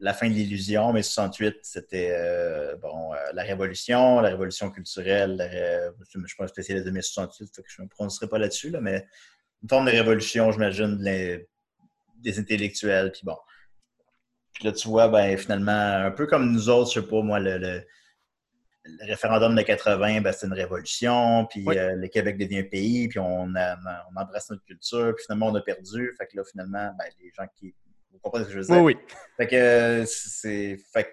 [0.00, 5.36] la fin de l'illusion, mai 68, c'était euh, bon, euh, la révolution, la révolution culturelle.
[5.36, 7.86] la ré- Je ne suis pas un spécialiste de mai 68, fait que je ne
[7.86, 9.04] me prononcerai pas là-dessus, là, mais
[9.62, 11.38] une forme de révolution, j'imagine, l'in-
[12.18, 13.10] des intellectuels.
[13.12, 13.36] Puis bon.
[14.62, 15.72] Puis là, tu vois, ben, finalement,
[16.06, 17.82] un peu comme nous autres, je sais pas, moi, le, le-
[18.84, 21.76] le référendum de 80, ben, c'est une révolution, puis Oui.
[21.76, 23.76] euh, le Québec devient un pays, puis on, a-
[24.14, 26.14] on embrasse notre culture, puis finalement, on a perdu.
[26.16, 27.74] Fait que là, finalement, ben, les gens qui.
[28.12, 28.82] Vous comprenez ce que je veux dire?
[28.84, 29.14] Oui, oui.
[29.36, 30.76] Fait que euh, c'est.
[30.92, 31.08] Fait,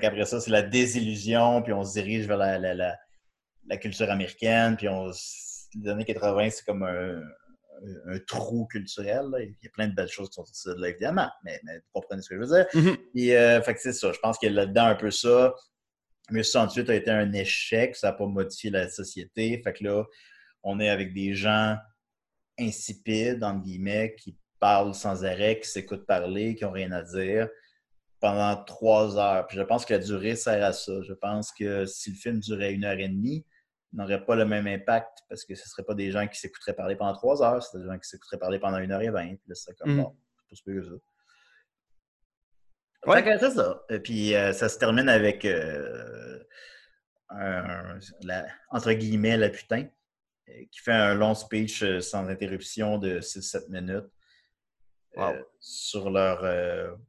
[0.00, 2.96] qu'après ça, c'est la désillusion, puis on se dirige vers la, la, la,
[3.68, 5.12] la culture américaine, puis on.
[5.80, 7.22] Les années 80, c'est comme un,
[8.06, 9.26] un- trou culturel.
[9.30, 9.40] là.
[9.40, 11.78] Il y a plein de belles choses qui sont sorties de là, évidemment, mais, mais
[11.78, 12.66] vous comprenez ce que je veux dire?
[12.74, 12.96] Mhm.
[13.14, 14.12] Puis, euh, fait que c'est ça.
[14.12, 15.54] Je pense qu'il y a là-dedans un peu ça.
[16.30, 17.96] 1968 a été un échec.
[17.96, 19.60] Ça n'a pas modifié la société.
[19.64, 20.04] Fait que là,
[20.62, 21.76] on est avec des gens
[22.58, 27.48] insipides, entre guillemets, qui parlent sans arrêt, qui s'écoutent parler, qui n'ont rien à dire
[28.20, 29.46] pendant trois heures.
[29.46, 30.92] Puis je pense que la durée sert à ça.
[31.02, 33.46] Je pense que si le film durait une heure et demie,
[33.92, 36.74] n'aurait pas le même impact parce que ce ne seraient pas des gens qui s'écouteraient
[36.74, 39.34] parler pendant trois heures, c'est des gens qui s'écouteraient parler pendant une heure et vingt.
[39.36, 40.02] Puis là, c'est comme Mhm.
[40.02, 40.16] bon,
[40.52, 40.94] c'est pas pire que ça.
[43.06, 43.22] Ouais.
[43.22, 43.82] Fait que c'est ça.
[43.88, 46.42] Et puis euh, ça se termine avec euh,
[47.30, 49.86] un- la- entre guillemets la putain
[50.48, 54.10] euh, qui fait un long speech sans interruption de 6-7 minutes
[55.16, 55.34] Wow.
[55.58, 56.38] sur leur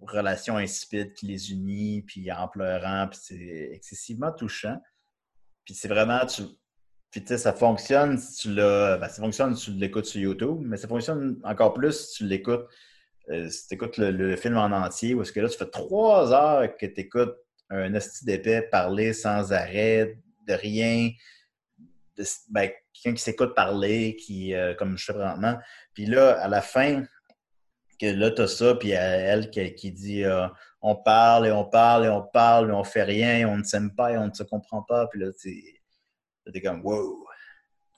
[0.01, 4.81] relation insipide qui les unit, puis en pleurant, puis c'est excessivement touchant.
[5.65, 6.41] Puis c'est vraiment, tu,
[7.11, 10.21] puis tu sais, ça fonctionne si tu l'as, ben, ça fonctionne si tu l'écoutes sur
[10.21, 12.67] YouTube, mais ça fonctionne encore plus si tu l'écoutes,
[13.29, 16.75] euh, si tu écoutes le, film en entier, parce que là, tu fais trois heures
[16.77, 17.35] que tu écoutes
[17.69, 21.11] un esti d'épais parler sans arrêt, de rien,
[22.17, 25.57] de, ben, quelqu'un qui s'écoute parler, qui, euh, comme je fais présentement.
[25.93, 27.03] Puis là, à la fin,
[27.99, 30.47] que là, tu as ça, puis elle, qui, dit euh,
[30.81, 33.63] on parle et on parle et on parle, mais on fait rien, et on ne
[33.63, 35.07] s'aime pas et on ne se comprend pas.
[35.07, 35.80] Puis là, tu
[36.53, 37.25] es comme wow.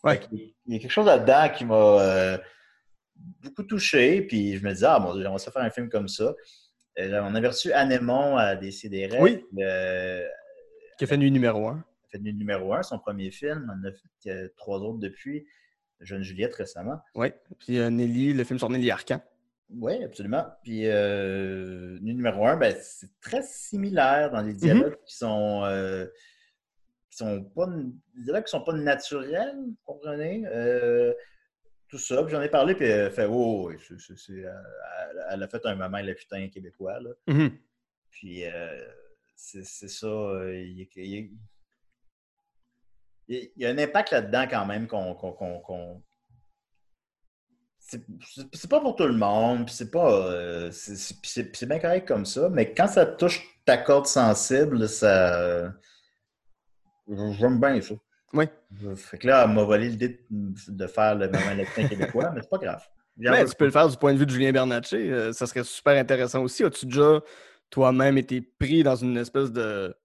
[0.03, 0.19] Ouais.
[0.31, 2.37] Il y a quelque chose là-dedans qui m'a euh,
[3.41, 5.89] beaucoup touché, puis je me dis, ah mon Dieu, on va se faire un film
[5.89, 6.33] comme ça.
[6.99, 9.19] Euh, on avait reçu Anémon à Décideret.
[9.21, 9.45] Oui.
[9.53, 10.27] Le,
[10.97, 11.83] Qui a fait nuit numéro un.
[12.11, 13.65] fait nu- numéro un, son premier film.
[13.73, 15.47] On en a fait euh, trois autres depuis.
[16.01, 16.99] Jeune Juliette récemment.
[17.15, 17.29] Oui.
[17.59, 19.21] Puis euh, Nelly, le film sur Nelly Arcan.
[19.75, 20.45] Oui, absolument.
[20.63, 25.63] Puis, euh, nu- numéro un, ben, c'est très similaire dans les dialogues qui sont.
[27.13, 27.67] Qui sont pas.
[28.15, 30.43] Dialogues qui sont pas naturels, vous comprenez?
[30.47, 31.13] Euh,
[31.87, 32.23] tout ça.
[32.23, 33.75] Puis j'en ai parlé, puis elle fait Oh, euh,
[34.29, 36.99] elle, elle a fait un moment, le putain québécois.
[36.99, 37.09] Là.
[37.27, 37.57] Mhm.
[38.09, 38.79] Puis, euh,
[39.35, 40.07] c'est ça.
[40.07, 41.29] euh, Il y, a- il y a-
[43.27, 46.03] il y a un impact là-dedans quand même qu'on.
[47.79, 50.31] C'est pas pour tout le monde, puis c'est pas.
[50.31, 55.73] euh, c'est bien correct comme ça, mais quand ça touche ta corde sensible, ça.
[57.07, 57.95] J'aime bien ça.
[58.33, 58.45] Oui.
[58.95, 62.41] Fait que là, elle m'a volé l'idée de de faire le moment latin québécois, mais
[62.41, 62.83] c'est pas grave.
[63.17, 65.11] Mais tu peux le faire du point de vue de Julien Bernatchez.
[65.11, 66.63] euh, ça serait super intéressant aussi.
[66.63, 67.21] As-tu déjà
[67.69, 69.95] toi-même été pris dans une espèce de.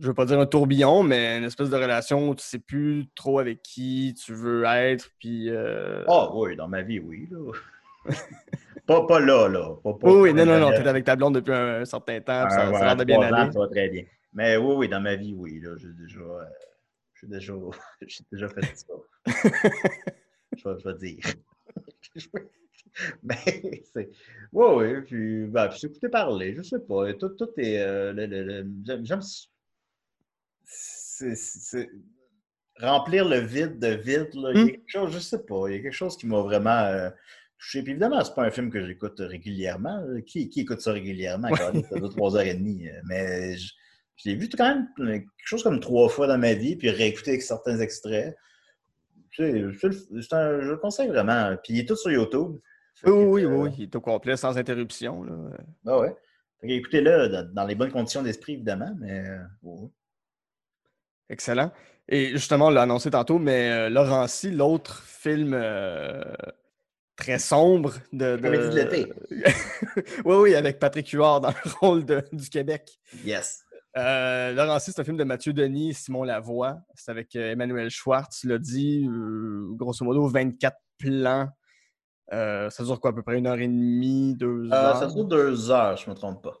[0.00, 3.06] Je veux pas dire un tourbillon, mais une espèce de relation où tu sais plus
[3.16, 5.10] trop avec qui tu veux être.
[5.18, 5.50] Puis.
[5.50, 7.28] euh, Ah oui, dans ma vie, oui.
[7.32, 7.38] Là.
[8.86, 9.74] pas, pas là, là.
[9.82, 10.70] Pas, pas- oui, oui, non, non, non.
[10.70, 12.48] dans- T'es avec ta blonde depuis un, certain temps.
[12.48, 13.50] ça, ça a l'air de bien aller.
[13.52, 14.04] ça va très bien.
[14.34, 15.60] Mais oui, oui, dans ma vie, oui.
[15.60, 16.44] Là, j'ai déjà, euh,
[17.22, 17.54] déjà,
[18.06, 18.94] j'ai déjà fait ça.
[20.56, 21.24] je, vais, je vais dire.
[23.24, 23.36] Ben,
[23.92, 24.08] c'est.
[24.52, 25.00] Oui, oui.
[25.02, 27.12] Puis, ben, puis écouter parler, je sais pas.
[27.14, 27.78] Tout, tout est.
[27.80, 28.14] euh,
[28.84, 29.20] j'aime- J'aime.
[30.64, 31.90] c'est-
[32.80, 34.50] Remplir le vide de vide, là.
[34.52, 34.68] Il y a Hmm.
[34.68, 35.68] quelque chose, je sais pas.
[35.68, 37.10] Il y a quelque chose qui m'a vraiment euh,
[37.58, 37.82] touché.
[37.82, 40.04] Puis évidemment, c'est pas un film que j'écoute régulièrement.
[40.26, 41.48] Qui, qui écoute ça régulièrement?
[41.50, 41.58] Ouais.
[41.58, 42.86] Quand ça deux, trois heures et demie.
[43.08, 43.72] Mais je,
[44.16, 46.90] je l'ai vu quand même euh, quelque chose comme trois fois dans ma vie, puis
[46.90, 48.36] réécouter avec certains extraits.
[49.30, 49.60] Tu sais,
[50.32, 51.56] un- je le conseille vraiment.
[51.62, 52.56] Puis il est tout sur YouTube.
[53.04, 55.24] Oui, oui, oui, euh, oui, il est au complet, sans interruption.
[55.24, 55.32] Là.
[55.86, 56.14] ah ouais.
[56.62, 59.88] Écoutez-le dans, les bonnes conditions d'esprit, évidemment, mais euh, ouais.
[61.28, 61.72] Excellent.
[62.08, 66.22] Et justement, on l'a annoncé tantôt, mais euh, Laurency, l'autre film euh,
[67.16, 68.36] très sombre de.
[68.36, 69.12] Comédie de l'été.
[70.24, 72.98] oui, oui, avec Patrick Huard dans le rôle de- du Québec.
[73.24, 73.63] Yes.
[73.96, 76.78] Euh, c'est un film de Mathieu Denis et Simon Lavoie.
[76.94, 81.48] C'est avec euh, Emmanuel Schwartz, tu l'as dit, euh, grosso modo, 24 plans.
[82.32, 84.96] Euh, ça dure quoi, à peu près une heure et demie, deux heures?
[84.96, 86.56] ça dure deux heures, je ne me trompe pas.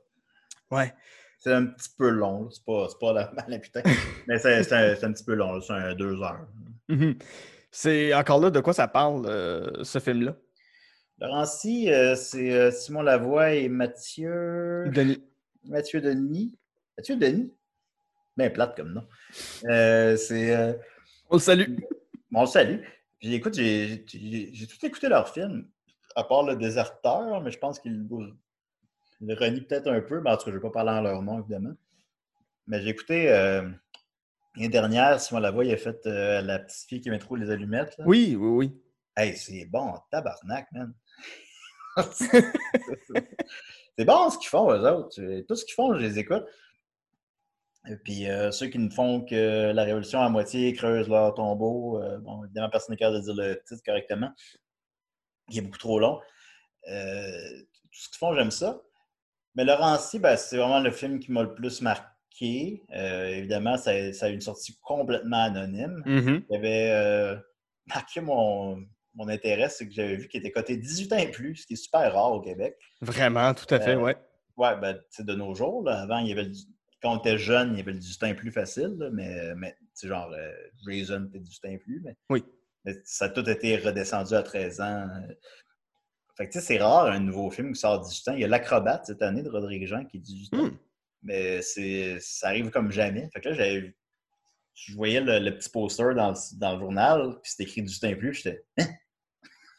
[0.70, 0.94] Ouais.
[1.38, 2.48] C'est un petit peu long.
[2.50, 3.82] C'est pas, pas la, la putain.
[4.28, 5.60] mais c'est un, un petit peu long.
[5.60, 6.46] C'est un deux heures.
[6.88, 7.16] Mhm.
[7.70, 9.26] C'est encore là de quoi ça parle,
[9.82, 10.36] ce film-là?
[11.18, 14.90] Laurency, euh, c'est Simon Lavoie et Mathieu.
[14.92, 15.22] Denis.
[15.64, 16.56] Mathieu Denis.
[16.96, 17.52] Mathieu Denis?
[18.36, 19.06] Bien plate comme nom.
[19.64, 20.54] Euh, c'est.
[20.54, 20.72] euh,
[21.30, 21.76] On le salue.
[22.30, 22.80] Bon, on le salue.
[23.20, 25.68] Puis écoute, j'ai tout écouté leur film,
[26.16, 28.06] à part Le Déserteur, mais je pense qu'ils
[29.20, 30.20] ils le renient peut-être un peu.
[30.20, 31.74] Mais en tout cas, je ne vais pas parler en leur nom, évidemment.
[32.66, 33.62] Mais j'ai écouté euh,
[34.56, 37.50] l'année dernière, Simon Lavoie, il a fait euh, La petite fille qui met trop les
[37.50, 37.96] allumettes.
[37.98, 38.04] là.
[38.06, 38.80] Oui, oui, oui.
[39.16, 40.92] Hey, c'est bon, tabarnak, man.
[43.96, 45.42] c'est bon ce qu'ils font, eux autres.
[45.46, 46.44] Tout ce qu'ils font, je les écoute.
[47.88, 52.00] Et puis, euh, ceux qui ne font que la révolution à moitié creusent leur tombeau.
[52.02, 54.30] euh, bon, évidemment, personne n'est capable de dire le titre correctement.
[55.50, 56.18] Il est beaucoup trop long.
[56.90, 58.80] Euh, tout ce qu'ils font, j'aime ça.
[59.54, 62.82] Mais Laurency, ben, c'est vraiment le film qui m'a le plus marqué.
[62.90, 66.42] Évidemment, ça, a- ça a une sortie complètement anonyme Mhm.
[66.46, 67.36] qui avait
[67.86, 68.82] marqué mon,
[69.14, 71.74] mon intérêt, c'est que j'avais vu qu'il était coté 18 ans et plus, ce qui
[71.74, 72.76] est super rare au Québec.
[73.02, 74.16] Vraiment, tout à fait, Euh, ouais.
[74.56, 76.48] Ouais, ben, tu sais, de nos jours, là, avant, il y avait
[77.04, 79.54] quand on était jeune, il y avait le 18 ans et plus facile, là, mais,
[79.56, 80.50] mais tu genre, euh,
[80.88, 82.42] Jason était 18 ans et plus, mais, Oui.
[82.86, 85.06] mais ça a tout été redescendu à 13 ans.
[86.34, 88.32] Fait que, tu sais, c'est rare un nouveau film qui sort 18 ans.
[88.32, 90.64] Il y a L'Acrobate cette année de Rodrigue Jean qui est 18 ans.
[90.64, 90.78] Hmm.
[91.22, 93.28] Mais c'est, ça arrive comme jamais.
[93.34, 93.94] Fait que là, j'avais,
[94.74, 98.04] je voyais le, le petit poster dans le, dans le journal, puis c'était écrit 18
[98.04, 98.32] ans et plus.
[98.32, 98.86] J'étais, hein?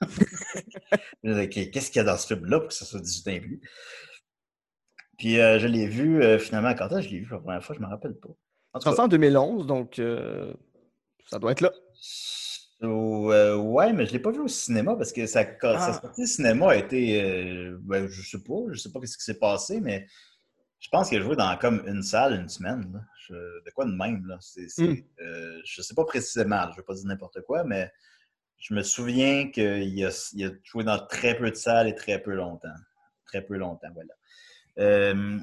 [1.49, 3.61] Qu'est-ce qu'il y a dans ce film-là pour que ça soit 18 ans et plus?
[5.17, 6.73] Puis euh, je l'ai vu euh, finalement.
[6.75, 7.75] Quand est-ce que je l'ai vu pour la première fois?
[7.75, 8.29] Je ne me rappelle pas.
[8.73, 10.53] En tout C'est en 2011, donc euh,
[11.27, 11.71] ça doit être là.
[11.93, 15.93] So, ouais, mais je ne l'ai pas vu au cinéma parce que sa, Ah.
[16.01, 17.71] sortie au cinéma a été.
[17.81, 20.05] ben, je sais pas, je sais pas ce qui s'est passé, mais
[20.79, 22.91] je pense qu'il a joué dans comme une salle une semaine.
[22.93, 22.99] là.
[23.27, 24.37] Je- de quoi de même, là?
[24.77, 24.93] Hmm.
[25.63, 27.89] je sais pas précisément, je ne vais pas dire n'importe quoi, mais
[28.57, 32.21] je me souviens qu'il a, il a joué dans très peu de salles et très
[32.21, 32.67] peu longtemps.
[33.25, 34.13] Très peu longtemps, voilà.
[34.79, 35.39] Euh,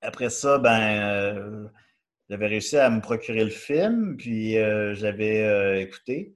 [0.00, 0.80] après ça, ben.
[1.02, 1.66] euh,
[2.30, 6.34] j'avais réussi à me procurer le film, puis euh, j'avais écouté.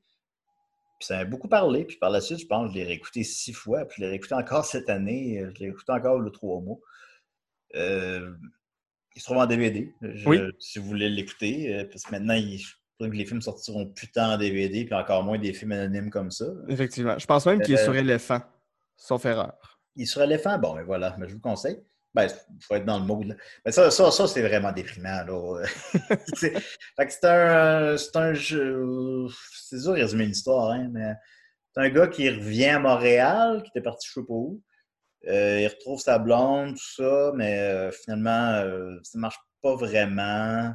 [0.99, 1.85] Puis ça m'a beaucoup parlé.
[1.85, 3.85] Puis par la suite, je pense que je l'ai réécouté six fois.
[3.85, 5.45] Puis je l'ai réécouté encore cette année.
[5.55, 6.79] Je l'ai écouté encore le trois mois.
[7.75, 8.33] Euh,
[9.15, 9.93] il se trouve en DVD.
[10.01, 10.41] Je- Oui.
[10.59, 11.87] Si vous voulez l'écouter.
[11.91, 14.95] Parce que maintenant, il, je trouve que les films sortiront plus tant en DVD, puis
[14.95, 16.47] encore moins des films anonymes comme ça.
[16.69, 17.19] Effectivement.
[17.19, 18.41] Je pense même qu'il est Euh, sur éléphant,
[18.97, 19.72] sauf erreur.
[19.97, 21.83] Il est sur éléphant, bon, mais voilà, mais je vous conseille.
[22.15, 23.25] Ben, il faut être dans le mood.
[23.27, 23.35] là.
[23.65, 25.25] Mais ça, ça, ça c'est vraiment déprimant.
[25.25, 25.63] Là.
[26.35, 28.85] C'est- fait que c'est un, c'est un jeu.
[29.55, 31.15] C'est dur de résumer l'histoire, hein, mais
[31.75, 34.63] c'est un gars qui revient à Montréal, qui était parti je sais pas où?
[35.29, 40.71] Euh, il retrouve sa blonde, tout ça, mais euh, finalement, euh, ça marche pas vraiment.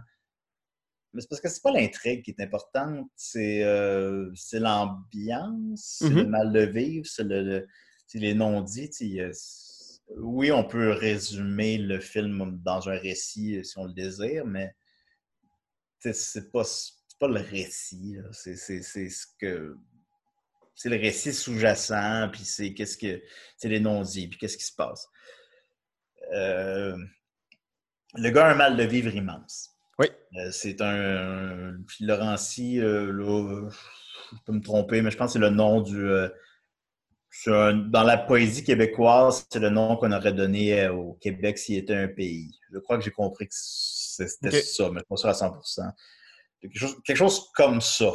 [1.13, 6.09] Mais c'est parce que c'est pas l'intrigue qui est importante, c'est euh, c'est l'ambiance, c'est
[6.09, 6.29] le Mhm.
[6.29, 7.67] mal de vivre, c'est le,
[8.15, 9.19] les non-dits.
[9.21, 9.31] a-
[10.17, 14.73] Oui, on peut résumer le film dans un récit euh, si on le désire, mais
[15.99, 16.63] c'est pas,
[17.19, 18.17] pas le récit.
[18.31, 19.75] C'est ce que.
[20.75, 23.21] C'est le récit sous-jacent, puis c'est qu'est-ce que.
[23.57, 25.07] C'est les non-dits, puis qu'est-ce qui se passe.
[26.33, 26.97] Euh,
[28.15, 29.71] le gars a un mal de vivre immense.
[29.99, 30.07] Oui.
[30.37, 31.75] Euh, c'est un.
[31.87, 33.69] Puis Laurency, euh, là,
[34.33, 36.07] je peux me tromper, mais je pense que c'est le nom du.
[37.45, 41.95] Dans la poésie québécoise, c'est le nom qu'on aurait donné euh, au Québec s'il était
[41.95, 42.51] un pays.
[42.73, 45.91] Je crois que j'ai compris que C'était ça, mais pas sûr à 100%.
[46.61, 48.11] Quelque chose, quelque chose comme ça.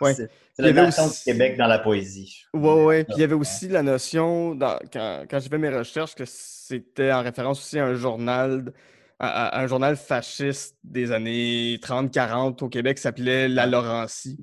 [0.00, 0.14] Ouais.
[0.14, 2.44] C'est la nation aussi- du Québec dans la poésie.
[2.54, 3.04] Ouais, ouais.
[3.04, 6.24] Puis il y avait aussi la notion, dans- quand, quand j'ai fait mes recherches, que
[6.26, 8.72] c'était en référence aussi à un journal,
[9.18, 14.38] à un journal fasciste des années 30-40 au Québec qui s'appelait La Laurentie.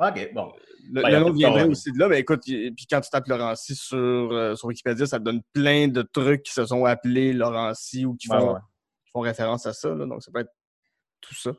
[0.00, 0.52] OK, bon.
[0.92, 3.10] Le, Ben, le nom pas viendrait aussi de là, mais écoute, y- puis quand tu
[3.10, 6.84] tapes Laurentie sur, euh, sur Wikipédia, ça te donne plein de trucs qui se sont
[6.86, 8.60] appelés Laurentie ou qui font, ouais.
[9.04, 9.94] qui font référence à ça.
[9.94, 10.06] là.
[10.06, 10.52] donc ça peut être
[11.20, 11.52] tout ça.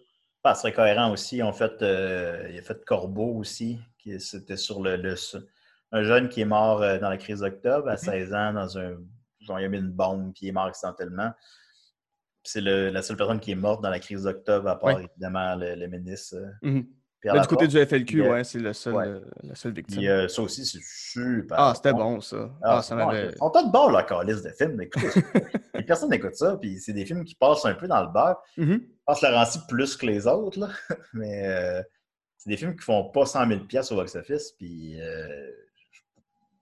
[0.43, 1.43] Ah, ce serait cohérent aussi.
[1.43, 5.15] Ont fait, euh, il a fait Corbeau aussi, qui c'était sur le, le-
[5.91, 8.97] un jeune qui est mort euh, dans la crise d'octobre à 16 ans dans un.
[9.41, 11.31] Genre, il a mis une bombe puis il est mort accidentellement.
[12.43, 15.03] C'est la seule personne qui est morte dans la crise d'octobre, à part Ouais.
[15.11, 16.87] évidemment le, le ministre euh, Mhm.
[17.23, 19.05] Mais du côté du FLQ, euh, ouais, c'est le seul, ouais.
[19.07, 19.97] euh, la seule victime.
[19.97, 21.57] Puis euh, ça aussi, c'est super.
[21.59, 22.49] ah, c'était bon, ça.
[22.63, 23.05] Ah, Ah, ça bon.
[23.05, 23.27] m'avait.
[23.29, 24.81] Ils sont tous bons, la calice de films.
[24.81, 25.07] Écoutez,
[25.75, 26.57] Et personne n'écoute ça.
[26.59, 28.41] Puis c'est des films qui passent un peu dans le beurre.
[28.57, 28.81] Mhm.
[28.81, 30.69] Je pense Laurenti plus que les autres, là.
[31.13, 31.81] mais euh,
[32.37, 34.53] c'est des films qui font pas 100 000 pièces au box-office.
[34.53, 35.49] Puis euh,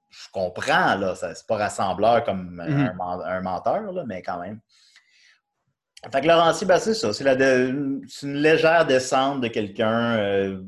[0.09, 2.97] je, comprends, là, c'est pas rassembleur comme un, Mhm.
[2.97, 4.59] men- un menteur, là, mais quand même.
[6.11, 7.11] Fait que Laurenti, ben, c'est ça.
[7.11, 10.63] C'est une légère descente de quelqu'un euh,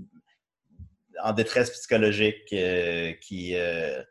[1.23, 4.01] en détresse psychologique euh, qui, euh,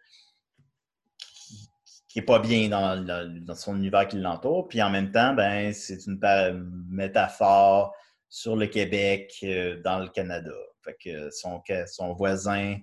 [2.26, 4.68] pas bien dans, son univers qui l'entoure.
[4.68, 6.18] Puis en même temps, ben, c'est une
[6.88, 7.94] métaphore
[8.28, 10.52] sur le Québec euh, dans le Canada.
[10.84, 12.76] Fait que son, voisin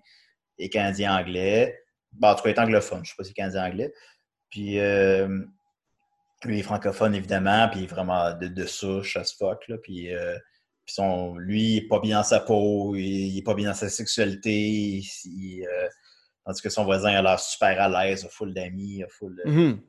[0.58, 1.80] est canadien-anglais.
[2.14, 3.04] Ben, en tout cas, il est anglophone.
[3.04, 3.94] Je sais pas si c'est canadien-anglais.
[4.50, 4.80] Puis
[6.46, 9.68] lui, il est francophone, évidemment, puis il est vraiment de, de souche, as fuck.
[9.68, 10.38] Là, puis euh,
[10.86, 13.76] puis son, lui, il n'est pas bien dans sa peau, il n'est pas bien dans
[13.76, 14.70] sa sexualité.
[14.70, 15.88] il- il, euh,
[16.46, 19.42] tandis que son voisin a l'air super à l'aise, a full d'amis, a full.
[19.46, 19.82] euh, Mhm.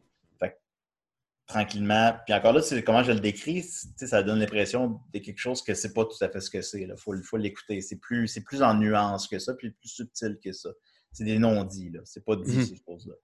[1.47, 2.15] tranquillement.
[2.27, 5.73] Puis encore là, c'est comment je le décris, ça donne l'impression de quelque chose que
[5.73, 6.83] c'est pas tout à fait ce que c'est.
[6.83, 7.81] Il faut, faut l'écouter.
[7.81, 10.69] C'est plus, c'est plus en nuances que ça, puis plus subtil que ça.
[11.13, 12.01] C'est des non-dits, là.
[12.05, 12.65] C'est pas dit, Mhm.
[12.67, 13.15] ces choses-là.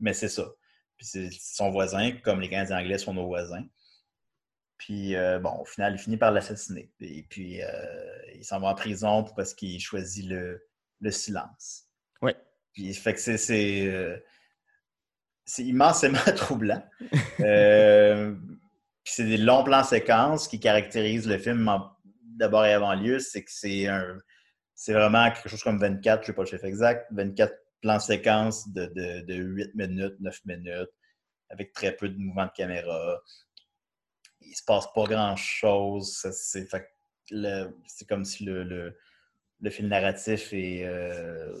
[0.00, 0.50] Mais c'est ça.
[1.02, 3.64] Puis c'est son voisin, comme les Canadiens anglais sont nos voisins.
[4.78, 6.92] Puis, euh, bon, au final, il finit par l'assassiner.
[7.00, 7.68] Et puis, euh,
[8.36, 10.64] il s'en va en prison parce qu'il choisit le,
[11.00, 11.88] le silence.
[12.20, 12.36] Ouais.
[12.72, 14.16] Puis, fait que c'est- euh,
[15.58, 16.84] immensément troublant.
[17.40, 18.32] Euh,
[19.02, 21.68] puis c'est des longs plans séquences qui caractérisent le film
[22.36, 23.18] d'abord et avant lieu.
[23.18, 24.20] C'est que c'est un.
[24.76, 28.00] C'est vraiment quelque chose comme 24, je ne sais pas le chiffre exact, 24 plans
[28.00, 30.90] séquences de, de, de 8 minutes, 9 minutes,
[31.50, 33.20] avec très peu de mouvements de caméra.
[34.40, 36.16] Il se passe pas grand-chose.
[36.32, 36.66] C'est
[38.08, 38.96] comme si le, le,
[39.60, 40.84] le fil narratif est.
[40.86, 41.54] euh,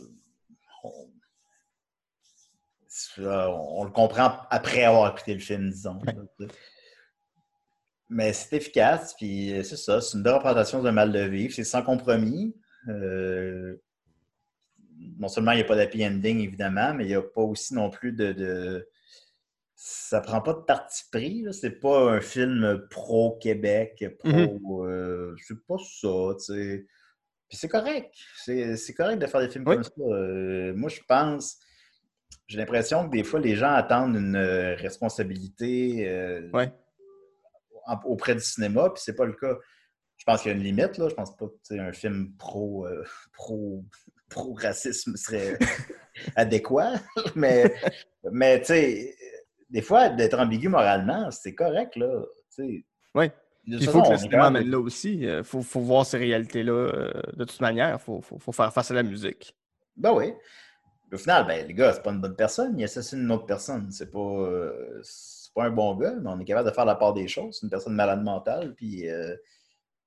[3.18, 6.00] on- le comprend après avoir écouté le film, disons.
[8.10, 11.54] Mais c'est efficace, puis euh, c'est ça, c'est une représentation d'un mal de vivre.
[11.54, 12.54] C'est sans compromis.
[12.88, 13.80] Euh,
[15.18, 17.74] non seulement il n'y a pas d'happy ending, évidemment, mais il n'y a pas aussi
[17.74, 18.32] non plus de.
[18.32, 18.88] de...
[19.74, 21.44] Ça prend pas de parti pris.
[21.52, 24.86] C'est pas un film pro-Québec, pro.
[24.86, 26.86] euh, c'est pas ça, tu sais.
[27.48, 28.14] Puis c'est correct.
[28.36, 29.74] C'est correct de faire des films Oui.
[29.74, 29.90] comme ça.
[29.98, 31.58] Euh, moi, je pense.
[32.46, 36.48] J'ai l'impression que des fois, les gens attendent une euh, responsabilité euh,
[38.04, 39.56] auprès du cinéma, puis c'est pas le cas.
[40.16, 41.08] Je pense qu'il y a une limite, là.
[41.08, 43.84] Je pense pas que un film pro, euh, pro,
[44.32, 45.58] pro-racisme serait
[46.36, 46.94] adéquat.
[47.34, 47.72] mais,
[48.30, 49.16] mais tu sais,
[49.70, 52.24] des fois, d'être ambigu moralement, c'est correct, là.
[52.54, 52.84] Puis
[53.64, 55.20] Il faut façon, que le cinéma amène là aussi.
[55.20, 57.96] Il faut, faut voir ces réalités-là euh, de toute manière.
[57.98, 59.56] Il faut, faut- faut faire face à la musique.
[59.96, 60.32] Ben oui.
[61.12, 62.78] Au final, ben, les gars, c'est pas une bonne personne.
[62.78, 63.90] Il assassine une autre personne.
[63.92, 65.02] C'est pas, euh,
[65.54, 67.58] pas un bon gars, mais on est capable de faire la part des choses.
[67.58, 69.34] C'est une personne malade mentale, puis euh,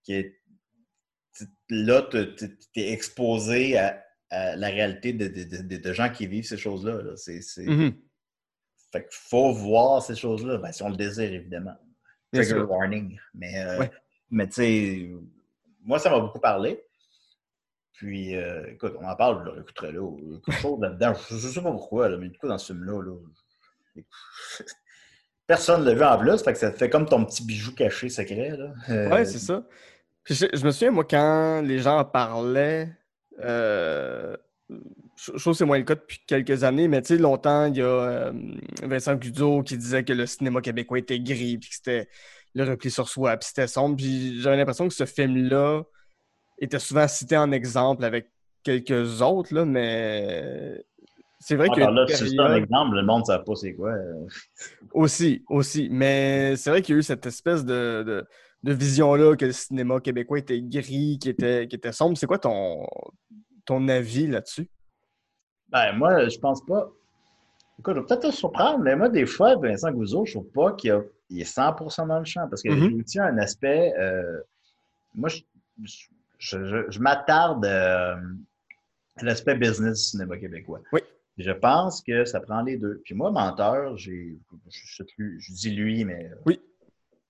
[0.03, 0.35] qui est.
[1.69, 4.04] Là, tu es exposé à,
[4.35, 7.01] à la réalité de, de- de- de- gens qui vivent ces choses-là.
[7.01, 7.15] là.
[7.15, 7.93] C'est, c'est- Mhm.
[8.91, 11.75] Fait qu'il faut voir ces choses-là, ben, si on le désire, évidemment.
[12.33, 13.17] Trigger warning.
[13.33, 13.91] Mais, euh, Ouais.
[14.29, 15.09] mais tu sais,
[15.83, 16.81] moi, ça m'a beaucoup parlé.
[17.93, 20.01] Puis, euh, écoute, on en parle, je le réécouterai là.
[20.21, 21.13] Il y a quelque chose là-dedans.
[21.29, 23.13] Je, je sais pas pourquoi, là, mais du coup, dans ce film-là, là,
[25.47, 26.43] personne ne l'a vu en plus.
[26.43, 28.55] Fait que ça te fait comme ton petit bijou caché secret.
[28.57, 28.73] Là.
[28.89, 29.65] Euh, Ouais, c'est ça.
[30.25, 32.89] Je, je me souviens, moi, quand les gens en parlaient,
[33.43, 34.35] euh,
[34.69, 37.77] je, trouve que c'est moins le cas depuis quelques années, mais tu sais, longtemps, il
[37.77, 38.33] y a euh,
[38.83, 42.09] Vincent Guzzo qui disait que le cinéma québécois était gris, puis que c'était
[42.53, 43.97] le repli sur soi, puis c'était sombre.
[43.97, 45.83] Puis j'avais l'impression que ce film-là
[46.59, 48.31] était souvent cité en exemple avec
[48.63, 50.83] quelques autres, là, mais
[51.39, 53.73] c'est vrai une là, si c'est un période- exemple, le monde ne sait pas c'est
[53.73, 53.91] quoi.
[53.91, 54.25] euh.
[54.93, 55.89] Aussi, aussi.
[55.91, 58.25] Mais c'est vrai qu'il y a eu cette espèce de, de,
[58.65, 62.17] de vision-là que le cinéma québécois était gris, qui était, qui était sombre.
[62.17, 62.85] C'est quoi ton,
[63.63, 64.67] ton avis là-dessus?
[65.69, 66.89] Ben, moi, je pense pas.
[67.79, 70.73] Écoute, je vais peut-être te surprendre, mais moi, des fois, Vincent Gouzeau, je trouve pas
[70.73, 72.47] qu'il est 100% dans le champ.
[72.49, 72.97] Parce que Mhm.
[72.97, 73.93] je tiens un aspect.
[73.99, 74.39] euh,
[75.13, 75.41] moi, je,
[75.83, 76.07] je-
[76.65, 78.15] je- je m'attarde euh,
[79.17, 80.81] à l'aspect business du cinéma québécois.
[80.91, 81.01] Oui.
[81.37, 83.01] Je pense que ça prend les deux.
[83.03, 84.37] Puis moi, menteur, j'ai.
[84.69, 86.31] Je, je- je dis lui, mais.
[86.31, 86.59] euh, Oui.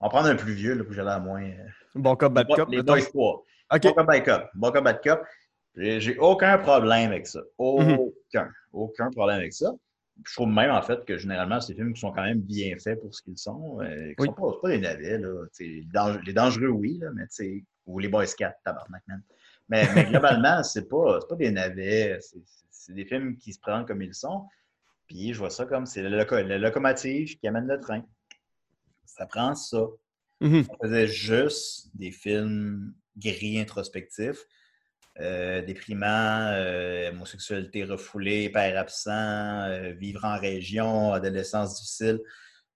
[0.06, 1.42] On va prendre un plus vieux, là, pour que j'ai l'air moins.
[1.44, 1.56] euh,
[1.96, 2.70] Bon cop, bad cop.
[2.70, 2.84] les.
[2.84, 3.44] Boys 3.
[3.74, 3.82] OK.
[3.82, 4.44] Bon cop, bad cop.
[4.54, 5.22] Bon cop, bad cop.
[5.76, 7.40] J'ai aucun problème avec ça.
[7.60, 7.98] Mhm.
[7.98, 8.52] Aucun.
[8.72, 9.74] Aucun problème avec ça.
[10.28, 13.02] Je trouve même, en fait, que généralement, ces films qui sont quand même bien faits
[13.02, 13.82] pour ce qu'ils sont.
[13.82, 14.28] euh, qui Oui.
[14.28, 15.44] sont pas, c'est pas des navets, là.
[15.60, 19.24] Les, dang- les dangereux, oui, là, mais tu sais, ou les Boys 4, tabarnak, man.
[19.70, 20.04] Mais, mais
[20.40, 22.20] globalement, c'est pas, c'est pas des navets.
[22.22, 22.38] C'est
[22.70, 24.46] c'est des films qui se prennent comme ils sont.
[25.08, 26.24] Puis je vois ça comme c'est la
[26.60, 28.04] locomotive qui amène le train.
[29.06, 29.86] Ça prend ça.
[30.42, 30.66] Mhm.
[30.70, 34.46] On faisait juste des films gris introspectifs,
[35.20, 39.12] euh, déprimants, euh, homosexualité refoulée, père absent,
[39.70, 42.22] euh, vivre en région, adolescence difficile.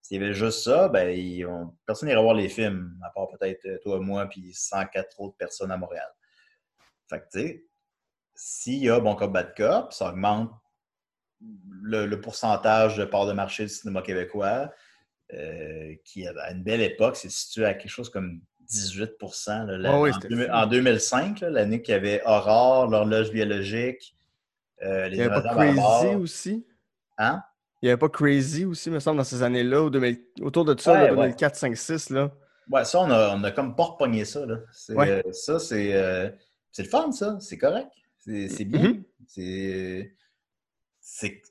[0.01, 3.27] S'il y avait juste ça, ben, ils ont- personne n'irait voir les films, à part
[3.27, 6.07] peut-être toi, moi, puis 104 autres personnes à Montréal.
[7.09, 7.65] Fait que, tu sais,
[8.35, 10.51] s'il y a Bon Cop, Bad Cop, ça augmente
[11.81, 14.71] le, le pourcentage de part de marché du cinéma québécois
[15.33, 19.11] euh, qui, à une belle époque, s'est situé à quelque chose comme 18
[19.47, 20.51] là, Ouais, ouais, en, c'était deux- fou.
[20.51, 24.15] en 2005, là, l'année qu'il y avait Aurore, l'horloge biologique,
[24.83, 26.65] euh, les Il n'y avait pas Crazy aussi?
[27.17, 27.43] Hein?
[27.81, 30.79] Il n'y avait pas Crazy aussi, me semble, dans ces années-là, au 2000 autour de
[30.79, 31.15] ça, Ouais, là, ouais.
[31.27, 32.31] 2004, 5, 6, là.
[32.69, 34.45] Ouais, ça, on a, on a comme pas repogné ça.
[34.45, 34.57] Là.
[34.89, 35.09] Ouais.
[35.09, 36.29] euh, ça, c'est, euh,
[36.71, 37.37] c'est le fun, ça.
[37.39, 37.87] C'est correct.
[38.19, 38.97] C'est, bien.
[39.27, 40.13] C'est,
[40.99, 41.41] c'est-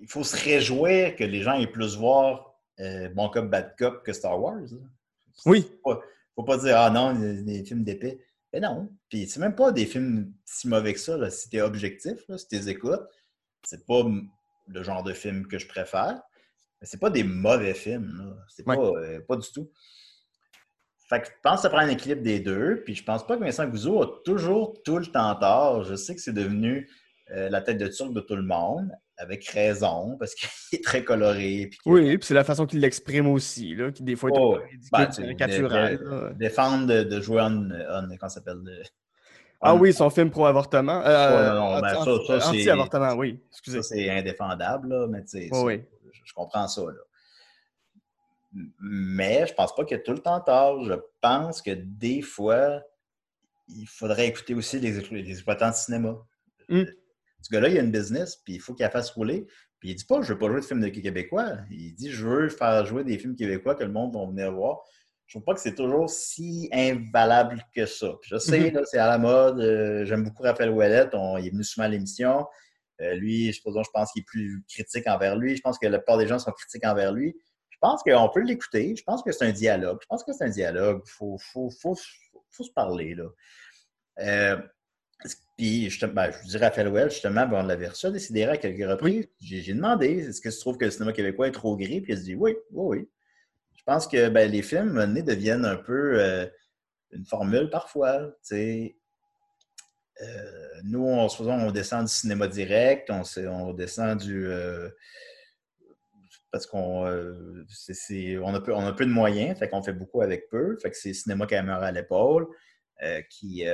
[0.00, 2.51] Il faut se réjouir que les gens aient plus voir
[2.82, 4.60] euh, Bon Cop, Bad Cop que Star Wars.
[4.60, 4.78] là.
[5.46, 5.70] Oui.
[5.82, 6.00] Faut,
[6.34, 8.22] faut pas dire, ah non, des, des films d'épée.
[8.52, 8.90] Mais non.
[9.08, 12.36] Puis c'est même pas des films si mauvais que ça, là, si t'es objectif, là,
[12.36, 13.00] si t'es écoutes.
[13.64, 14.02] C'est pas
[14.66, 16.20] le genre de film que je préfère.
[16.80, 18.36] Mais c'est pas des mauvais films.
[18.48, 18.76] C'est Ouais.
[18.76, 19.70] pas, euh, pas du tout.
[21.08, 22.82] Fait que je pense que ça prend un équilibre des deux.
[22.84, 25.84] Puis je pense pas que Vincent Gouzeau a toujours tout le temps tort.
[25.84, 26.90] Je sais que c'est devenu
[27.30, 28.90] euh, la tête de turc de tout le monde,
[29.22, 30.48] avec raison, parce qu'il
[30.78, 31.68] est très coloré.
[31.70, 34.58] Puis Oui, puis c'est la façon qu'il l'exprime aussi, là, qui des fois est Oh,
[34.92, 36.34] ben, caricatural.
[36.36, 38.82] défendre de, de jouer en, en comment ça s'appelle de-
[39.60, 41.02] Ah oui, son film pro-avortement.
[41.04, 43.40] Euh, non, ben, anti- ça- ça, c'est- Anti-avortement, oui.
[43.50, 43.80] Excusez.
[43.82, 45.82] ça c'est indéfendable là, mais tu sais, Oui,
[46.24, 46.92] je, comprends ça là.
[48.80, 50.84] Mais je pense pas qu'il y a tout le temps tort.
[50.84, 52.82] Je pense que des fois,
[53.68, 56.16] il faudrait écouter aussi les, les exploitants de cinéma.
[56.68, 56.82] Mm.
[57.42, 59.46] Ce gars-là, il a une business, puis il faut qu'il la fasse rouler.
[59.80, 61.56] Puis il dit pas, je veux pas jouer de films de québécois.
[61.70, 64.78] Il dit, je veux faire jouer des films québécois que le monde va venir voir.
[65.26, 68.14] Je trouve pas que c'est toujours si invalable que ça.
[68.20, 68.82] Puis je sais, Mhm.
[68.84, 69.60] c'est à la mode.
[69.60, 71.10] euh, J'aime beaucoup Raphaël Ouellette.
[71.14, 72.46] On- il est venu souvent à l'émission.
[73.00, 75.56] Euh, lui, supposons, je pense qu'il est plus critique envers lui.
[75.56, 77.34] Je pense que la plupart des gens sont critiques envers lui.
[77.70, 78.94] Je pense qu'on peut l'écouter.
[78.94, 79.98] Je pense que c'est un dialogue.
[80.02, 81.02] Je pense que c'est un dialogue.
[81.04, 83.14] Il faut, faut, faut, faut, faut se parler.
[83.16, 83.24] Là.
[84.20, 84.56] Euh,
[85.56, 88.44] puis, je, ben, je vous dis Raphaël Well, justement, ben, on l'avait reçu à décider
[88.44, 89.28] à quelques reprises.
[89.40, 92.00] J'ai demandé est-ce que tu trouves que le cinéma québécois est trop gris?
[92.00, 93.08] Puis il a dit oui, oui, oui.
[93.76, 96.46] Je pense que ben, les films, à un moment donné, deviennent un peu euh,
[97.12, 98.32] une formule parfois.
[98.42, 98.96] sais.
[100.20, 104.46] Euh, nous, on, on descend du cinéma direct, on, on descend du.
[104.46, 104.88] euh,
[106.50, 107.64] parce qu'on euh,
[108.42, 110.76] on, a peu, on a peu de moyens, fait qu'on fait beaucoup avec peu.
[110.80, 112.46] Fait que c'est cinéma caméra à l'épaule
[113.30, 113.64] qui,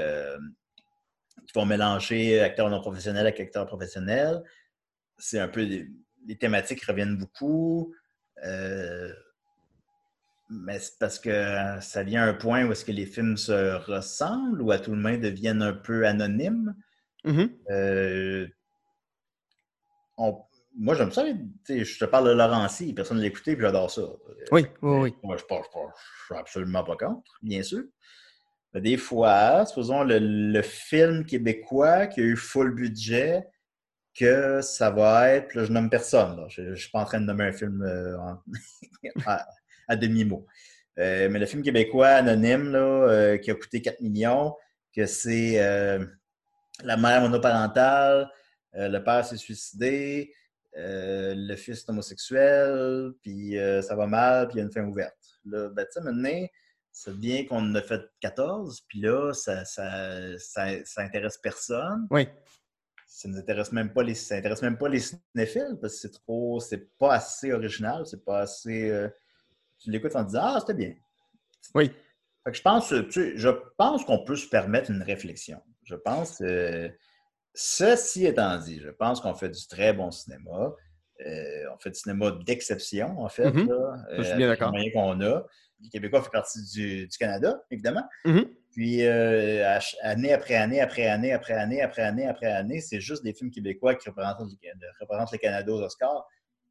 [1.47, 4.43] qui vont mélanger acteurs non professionnels avec acteurs professionnels.
[5.19, 5.67] C'est un peu.
[5.67, 5.89] des-
[6.27, 7.95] Les thématiques reviennent beaucoup.
[8.45, 9.13] euh,
[10.51, 13.75] mais c'est parce que ça vient à un point où est-ce que les films se
[13.91, 16.75] ressemblent ou à tout le moins deviennent un peu anonymes.
[17.25, 17.51] Mhm.
[17.71, 18.47] Euh,
[20.17, 20.43] on-
[20.77, 21.25] moi, j'aime ça.
[21.69, 24.03] Je te parle de Laurency, personne ne l'a écouté, puis j'adore ça.
[24.53, 25.15] Oui, oui, oui.
[25.23, 25.59] Moi, je ne
[26.27, 27.83] suis absolument pas contre, bien sûr.
[28.75, 33.47] Mais des fois, supposons le, film québécois qui a eu full budget,
[34.15, 36.45] que ça va être, là, je nomme personne.
[36.49, 38.17] Je ne suis pas en train de nommer un film euh,
[39.89, 40.45] à, demi-mot.
[40.99, 44.57] Euh, mais le film québécois anonyme là, euh, qui a coûté 4 millions,
[44.95, 45.57] que c'est
[46.85, 48.29] la mère monoparentale,
[48.75, 50.33] le père s'est suicidé,
[50.75, 55.17] le fils est homosexuel, puis ça va mal, puis il y a une fin ouverte.
[55.45, 56.51] Là, ben, tu sais,
[56.99, 62.09] ça devient qu'on en a fait 14, puis là, ça, ça, ça, ça intéresse personne.
[62.11, 62.27] Oui.
[63.07, 66.11] Ça nous intéresse même pas les, ça intéresse même pas les cinéphiles, parce que c'est
[66.11, 68.91] trop, c'est pas assez original, c'est pas assez.
[68.91, 69.09] euh,
[69.79, 70.95] tu l'écoutes en disant Ah, c'était bien.
[71.77, 71.93] Oui.
[72.43, 75.63] Fait que je pense, tu sais, je pense qu'on peut se permettre une réflexion.
[75.85, 76.89] Je pense, euh,
[77.55, 80.75] ceci étant dit, je pense qu'on fait du très bon cinéma.
[81.27, 83.51] Euh, on fait du cinéma d'exception, en fait.
[83.51, 83.69] Mhm.
[83.69, 84.71] là, Je suis euh, bien d'accord.
[84.73, 85.47] Les moyens qu'on a.
[85.83, 88.05] Les Québécois font partie du, du Canada, évidemment.
[88.25, 88.47] Mhm.
[88.73, 93.25] Puis, euh, année après année, après année, après année, après année, après année, c'est juste
[93.25, 96.25] des films québécois qui représentent, le- représentent le Canada aux Oscars.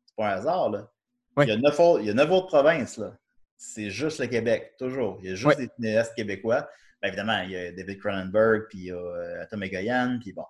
[0.05, 0.89] C'est pas un hasard, là.
[1.35, 1.45] Oui.
[1.45, 3.17] Il, y a neuf autres, il y a neuf autres provinces, là.
[3.57, 5.19] C'est juste le Québec, toujours.
[5.21, 5.65] Il y a juste Oui.
[5.65, 6.69] des cinéastes québécois.
[7.01, 10.31] Bien, évidemment, il y a David Cronenberg, puis il y a euh, Tom Egoyan, puis
[10.33, 10.45] bon.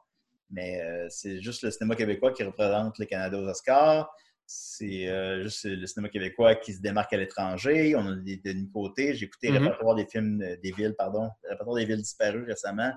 [0.50, 4.10] Mais euh, c'est juste le cinéma québécois qui représente le Canada aux Oscars.
[4.46, 7.96] C'est euh, juste le cinéma québécois qui se démarque à l'étranger.
[7.98, 9.14] On a des Denis Côté.
[9.14, 9.66] J'ai écouté le Mhm.
[9.68, 12.94] répertoire des films des villes, pardon, le répertoire des villes disparues récemment.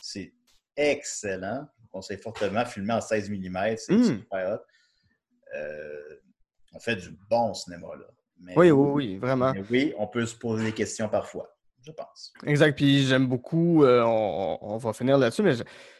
[0.00, 0.32] C'est
[0.76, 1.66] excellent.
[1.78, 3.76] Je vous conseille fortement, filmé en 16 mm.
[3.78, 4.02] C'est Mm.
[4.04, 4.60] super hot.
[5.56, 6.16] Euh,
[6.72, 8.06] on fait du bon cinéma, là.
[8.40, 9.52] Mais, Oui, oui, oui, vraiment.
[9.52, 11.54] mais oui, on peut se poser des questions parfois,
[11.84, 12.32] je pense.
[12.46, 12.76] Exact.
[12.76, 15.54] Puis j'aime beaucoup, euh, on, on va finir là-dessus, mais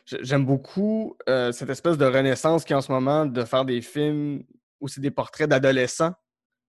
[0.07, 4.43] j'aime beaucoup euh, cette espèce de renaissance qui en ce moment de faire des films
[4.80, 6.12] où c'est des portraits d'adolescents.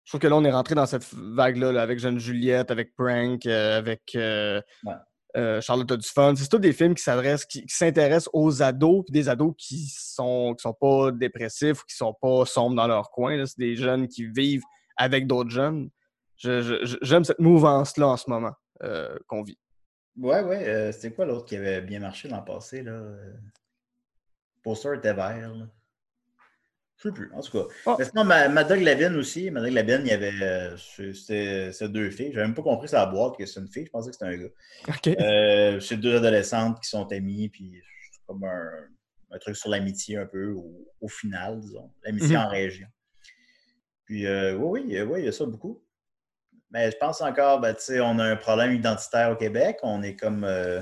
[0.03, 2.93] Je trouve que là, on est rentré dans cette vague-là là, avec Jeune Juliette, avec
[2.95, 5.61] Prank, euh, avec Ouais.
[5.61, 6.35] Charlotte a du fun.
[6.35, 9.87] C'est tous des films qui s'adressent, qui, qui s'intéressent aux ados, puis des ados qui
[9.89, 13.35] sont, qui sont pas dépressifs ou qui sont pas sombres dans leur coin.
[13.37, 13.45] là.
[13.47, 14.61] C'est des jeunes qui vivent
[14.95, 15.89] avec d'autres jeunes.
[16.37, 18.51] Je- je- je- J'aime cette mouvance-là en ce moment
[18.81, 19.57] euh, qu'on vit.
[20.17, 20.67] Ouais, ouais.
[20.67, 22.91] euh, C'était quoi l'autre qui avait bien marché l'an passé, là?
[22.93, 23.33] Euh,
[24.63, 25.67] Poster était vert, là.
[26.97, 27.73] Je sais plus, en tout cas.
[27.87, 27.95] Oh.
[27.99, 29.49] Mais sinon, ma, Mad Dog Lavin aussi.
[29.51, 30.31] Mad Dog Lavin, il y avait.
[30.41, 32.31] euh, C'était deux filles.
[32.31, 33.85] J'avais même pas compris sur la boîte que c'est une fille.
[33.85, 34.49] Je pensais que c'était un gars.
[34.87, 35.07] OK.
[35.19, 38.71] Euh, c'est deux adolescentes qui sont amies, puis c'est comme un,
[39.31, 41.91] un truc sur l'amitié un peu, au, au final, disons.
[42.03, 42.43] L'amitié Mhm.
[42.43, 42.87] en région.
[44.05, 45.82] Puis, euh, oui, oui, oui, il y a ça beaucoup.
[46.73, 49.77] Mais je pense encore, ben, on a un problème identitaire au Québec.
[49.83, 50.43] On est comme.
[50.43, 50.81] euh,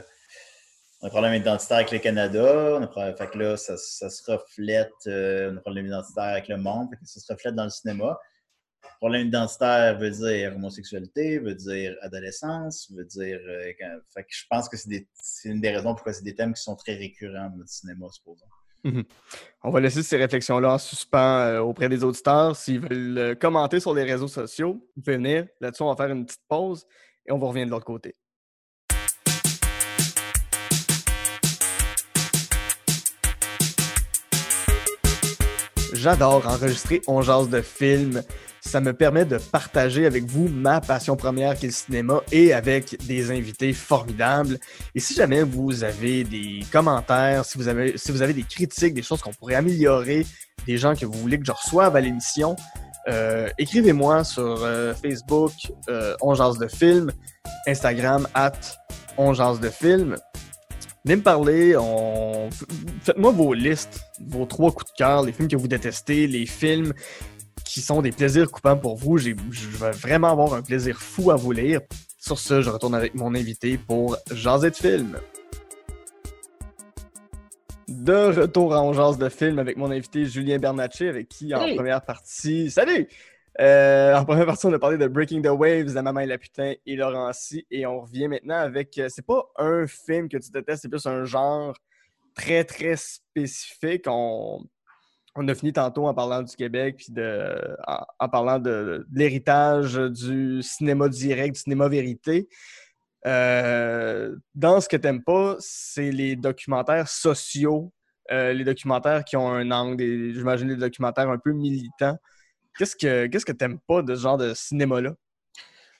[1.01, 2.79] on a un problème identitaire avec le Canada.
[3.17, 4.93] Fait que là, ça, se reflète.
[5.07, 6.89] euh, un problème identitaire avec le monde.
[7.03, 8.17] Ça se reflète dans le cinéma.
[8.99, 13.39] Problème identitaire veut dire homosexualité, veut dire adolescence, veut dire.
[13.49, 13.73] euh,
[14.13, 16.75] fait que je pense que c'est une des raisons pourquoi c'est des thèmes qui sont
[16.75, 18.45] très récurrents dans notre cinéma, supposons.
[19.63, 22.55] On va laisser ces réflexions-là en suspens euh, auprès des auditeurs.
[22.55, 25.47] S'ils veulent euh, commenter sur les réseaux sociaux, vous pouvez venir.
[25.59, 26.85] Là-dessus, on va faire une petite pause
[27.27, 28.15] et on va revenir de l'autre côté.
[35.93, 38.23] J'adore enregistrer On jase de films.
[38.63, 42.53] Ça me permet de partager avec vous ma passion première qui est le cinéma et
[42.53, 44.59] avec des invités formidables.
[44.93, 48.93] Et si jamais vous avez des commentaires, si vous avez, si vous avez des critiques,
[48.93, 50.27] des choses qu'on pourrait améliorer,
[50.67, 52.55] des gens que vous voulez que je reçoive à l'émission,
[53.07, 55.53] euh, écrivez-moi sur euh, Facebook,
[55.89, 57.11] euh, On Jase de Film,
[57.65, 58.51] Instagram, at
[59.17, 60.17] On de Film.
[61.03, 61.75] Venez me parler,
[63.01, 66.93] faites-moi vos listes, vos trois coups de cœur, les films que vous détestez, les films
[67.71, 69.17] qui sont des plaisirs coupants pour vous.
[69.17, 71.79] Je vais vraiment avoir un plaisir fou à vous lire.
[72.19, 75.17] Sur ce, je retourne avec mon invité pour Jaser de film.
[77.87, 82.01] De retour à On de film avec mon invité Julien Bernatchez, avec qui en première
[82.01, 82.69] partie.
[82.69, 83.07] Salut!
[83.59, 86.37] Euh, en première partie, on a parlé de Breaking the Waves, La Maman et la
[86.37, 87.65] Putain et Laurentie.
[87.71, 88.97] Et on revient maintenant avec.
[88.97, 91.73] euh, C'est pas un film que tu détestes, c'est plus un genre
[92.35, 94.05] très, très spécifique.
[94.07, 94.61] On,
[95.35, 99.19] on a fini tantôt en parlant du Québec, puis de, en, en parlant de, de
[99.19, 102.49] l'héritage du cinéma direct, du cinéma vérité.
[103.27, 107.93] Euh, dans ce que t'aimes pas, c'est les documentaires sociaux,
[108.31, 112.17] euh, les documentaires qui ont un angle, j'imagine des documentaires un peu militants.
[112.77, 115.13] Qu'est-ce que qu'est-ce que t'aimes pas de ce genre de cinéma-là?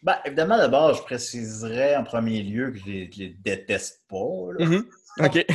[0.02, 4.54] Ben, évidemment, d'abord, je préciserais en premier lieu que je les, les déteste pas.
[4.58, 4.66] là.
[4.66, 4.86] Mhm.
[5.20, 5.46] OK.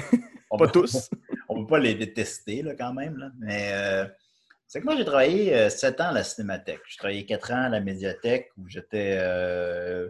[0.59, 1.11] Pas tous.
[1.67, 3.17] Pas les détester là, quand même.
[3.19, 3.31] là.
[3.39, 4.07] Mais euh,
[4.67, 6.81] c'est que moi, j'ai travaillé euh, sept ans à la Cinémathèque.
[6.89, 10.09] J'ai travaillé quatre ans à la médiathèque où j'étais euh,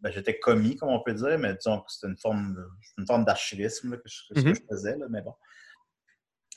[0.00, 2.56] ben, j'étais commis, comme on peut dire, mais disons que c'était une forme,
[2.98, 4.54] une forme d'archivisme que, je, que Mhm.
[4.54, 5.34] je faisais, là, mais bon.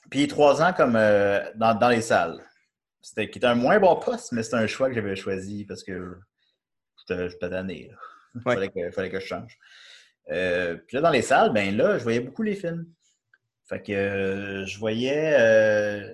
[0.10, 2.44] Puis trois ans comme dans, dans les salles.
[3.04, 5.84] C'était qui était un moins bon poste, mais c'était un choix que j'avais choisi parce
[5.84, 6.18] que
[7.08, 7.90] j'étais tanné.
[7.92, 7.98] là.
[8.36, 8.54] Il Ouais.
[8.56, 9.58] fallait, que, fallait que je change.
[10.32, 12.86] Euh, puis là, dans les salles, ben là, je voyais beaucoup les films.
[13.72, 15.34] Fait que euh, je voyais.
[15.40, 16.14] euh,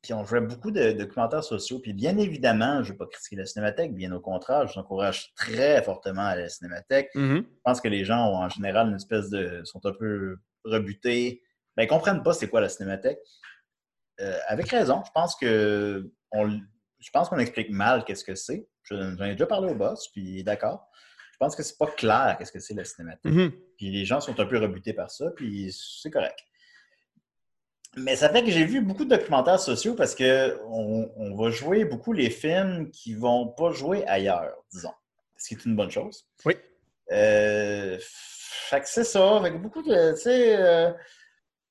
[0.00, 1.80] puis on jouait beaucoup de documentaires sociaux.
[1.80, 4.78] Puis bien évidemment, je ne veux pas critiquer la cinémathèque, bien au contraire, je vous
[4.78, 7.10] encourage très fortement à la cinémathèque.
[7.14, 7.44] Mhm.
[7.44, 9.62] Je pense que les gens ont en général une espèce de.
[9.64, 11.42] sont un peu rebutés.
[11.76, 13.18] Ben, ils ne comprennent pas c'est quoi la cinémathèque.
[14.20, 15.02] Euh, avec raison.
[15.04, 18.66] Je pense que on, je pense qu'on explique mal qu'est-ce que c'est.
[18.84, 20.88] J'en ai déjà parlé au boss, puis d'accord.
[21.36, 23.26] Je pense que c'est pas clair qu'est-ce que c'est la cinématique.
[23.26, 23.52] Mhm.
[23.76, 26.38] Puis les gens sont un peu rebutés par ça, puis c'est correct.
[27.94, 31.50] Mais ça fait que j'ai vu beaucoup de documentaires sociaux parce que on, on va
[31.50, 34.94] jouer beaucoup les films qui vont pas jouer ailleurs, disons.
[35.36, 36.26] Ce qui est une bonne chose.
[36.46, 36.54] Oui.
[37.12, 39.40] Euh, fait que c'est ça.
[39.44, 40.90] Que beaucoup de, tu sais, euh,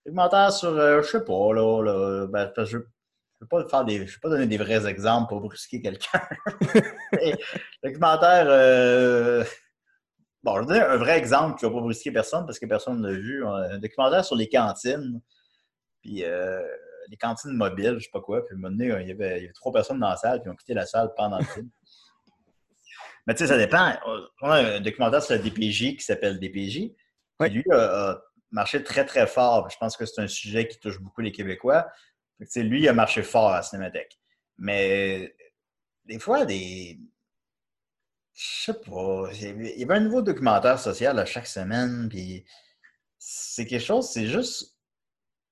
[0.05, 2.83] documentaires sur, euh, je sais pas, là, là ben, parce que je
[3.39, 5.81] je ne vais pas faire des, je vais pas donner des vrais exemples pour brusquer
[5.81, 6.21] quelqu'un.
[7.83, 9.43] Documentaire, euh,
[10.41, 12.65] bon, je vais donner un vrai exemple qui ne va pas brusquer personne parce que
[12.65, 13.45] personne ne l'a vu.
[13.45, 15.21] Un documentaire sur les cantines,
[16.01, 16.61] puis euh,
[17.09, 18.45] les cantines mobiles, je ne sais pas quoi.
[18.45, 20.17] Puis à un moment donné, il y, avait, il y avait trois personnes dans la
[20.17, 21.69] salle qui ont quitté la salle pendant le film.
[23.27, 23.91] Mais tu sais, ça dépend.
[24.41, 26.91] On a un documentaire sur la DPJ qui s'appelle DPJ.
[27.39, 27.49] Oui.
[27.49, 28.21] Lui a, a
[28.51, 29.69] marché très, très fort.
[29.69, 31.87] Je pense que c'est un sujet qui touche beaucoup les Québécois.
[32.39, 34.19] Fait que, lui, il a marché fort à la Cinémathèque.
[34.57, 35.35] Mais
[36.05, 36.99] des fois, des.
[38.33, 39.29] Je sais pas.
[39.33, 42.07] Il y avait un nouveau documentaire social à chaque semaine.
[42.09, 42.45] Puis
[43.17, 44.77] c'est quelque chose, c'est juste.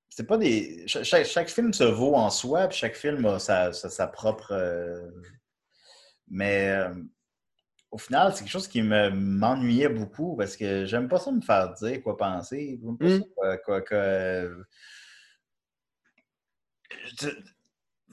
[0.10, 0.84] C'est pas des.
[0.88, 4.52] Chaque, chaque, film se vaut en soi, puis chaque film a sa, sa, sa propre.
[4.52, 5.10] euh,
[6.28, 6.94] Mais euh,
[7.92, 11.42] au final, c'est quelque chose qui me- m'ennuyait beaucoup parce que j'aime pas ça me
[11.42, 12.80] faire dire quoi penser.
[12.84, 13.24] J'aime pas Mm.
[13.42, 14.50] ça, quoi- quoi-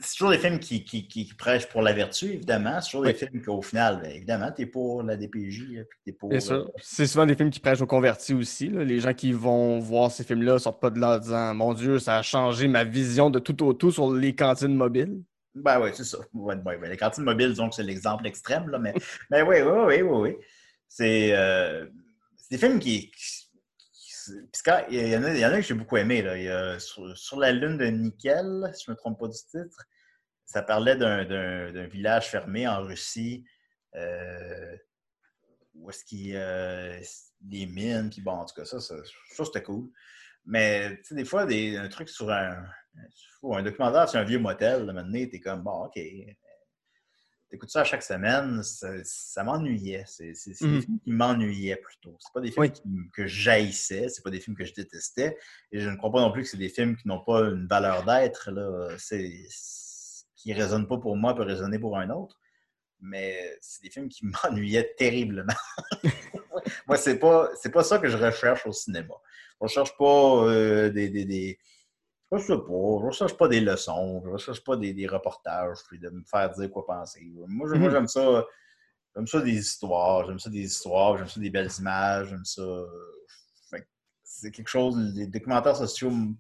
[0.03, 2.81] C'est toujours des films qui, qui, qui- qui prêchent pour la vertu, évidemment.
[2.81, 3.13] C'est toujours Oui.
[3.13, 6.33] des films qu'au final, ben, évidemment, t'es pour la DPJ, puis pour.
[6.33, 6.71] Euh, sûr.
[6.81, 8.69] C'est souvent des films qui prêchent aux convertis aussi.
[8.71, 8.83] là.
[8.83, 11.99] Les gens qui vont voir ces films-là sortent pas de là en disant Mon Dieu,
[11.99, 15.21] ça a changé ma vision de tout au tout sur les cantines mobiles.
[15.55, 16.19] Ben oui, c'est ça.
[16.33, 16.89] Ouais, ouais, ouais.
[16.89, 18.95] Les cantines mobiles, que c'est l'exemple extrême, là, mais,
[19.31, 20.37] mais oui, oui, oui, oui, oui.
[20.89, 21.87] C'est euh,
[22.51, 23.11] des films qui.
[24.91, 26.23] Il y, en a, il y en a que j'ai beaucoup aimé.
[26.23, 26.79] Là.
[26.79, 29.87] Sur, la lune de Nickel, si je ne me trompe pas du titre,
[30.45, 33.45] ça parlait d'un- village fermé en Russie.
[33.95, 34.77] euh,
[35.75, 36.99] où est-ce qu'il y a
[37.41, 38.95] des mines, puis bon, en tout cas, ça, ça,
[39.45, 39.89] c'était cool.
[40.45, 42.65] Mais, tu sais, des fois, des, un truc sur un,
[43.43, 45.99] un documentaire sur un vieux motel, là, maintenant, t'es comme, bon, OK.
[47.51, 50.05] T'écoutes ça à chaque semaine, ça, ça m'ennuyait.
[50.07, 52.17] C'est des films qui m'ennuyaient plutôt.
[52.21, 52.71] C'est pas des films Oui.
[52.71, 52.83] qui
[53.13, 55.37] que j'haïssais, c'est pas des films que je détestais.
[55.73, 57.67] Et je ne crois pas non plus que c'est des films qui n'ont pas une
[57.67, 58.51] valeur d'être.
[60.37, 62.39] qui ne résonnent pas pour moi peut résonner pour un autre.
[63.01, 65.53] Mais c'est des films qui m'ennuyaient terriblement.
[66.87, 69.15] moi, c'est pas, pas ça que je recherche au cinéma.
[69.55, 71.59] Je recherche pas euh, des, des, des-
[72.33, 75.99] Je sais pas, je recherche pas des leçons, je recherche pas des, des reportages, puis
[75.99, 77.33] de me faire dire quoi penser.
[77.49, 77.91] Moi, Mhm.
[77.91, 78.45] j'aime ça.
[79.17, 82.63] J'aime ça des histoires, j'aime ça des histoires, j'aime ça des belles images, j'aime ça.
[83.71, 83.87] Fait que
[84.23, 86.37] C'est quelque chose, les documentaires sociaux m-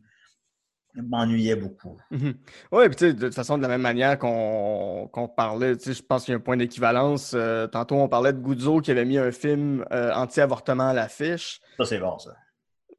[0.94, 1.98] m'ennuyaient beaucoup.
[2.12, 2.34] Mhm.
[2.72, 5.94] Oui, puis tu sais, de toute façon, de la même manière qu'on parlait, tu sais,
[5.94, 7.32] je pense qu'il y a un point d'équivalence.
[7.34, 11.60] Euh, tantôt, on parlait de Guzzo qui avait mis un film euh, anti-avortement à l'affiche.
[11.78, 12.36] Ça, c'est bon, ça.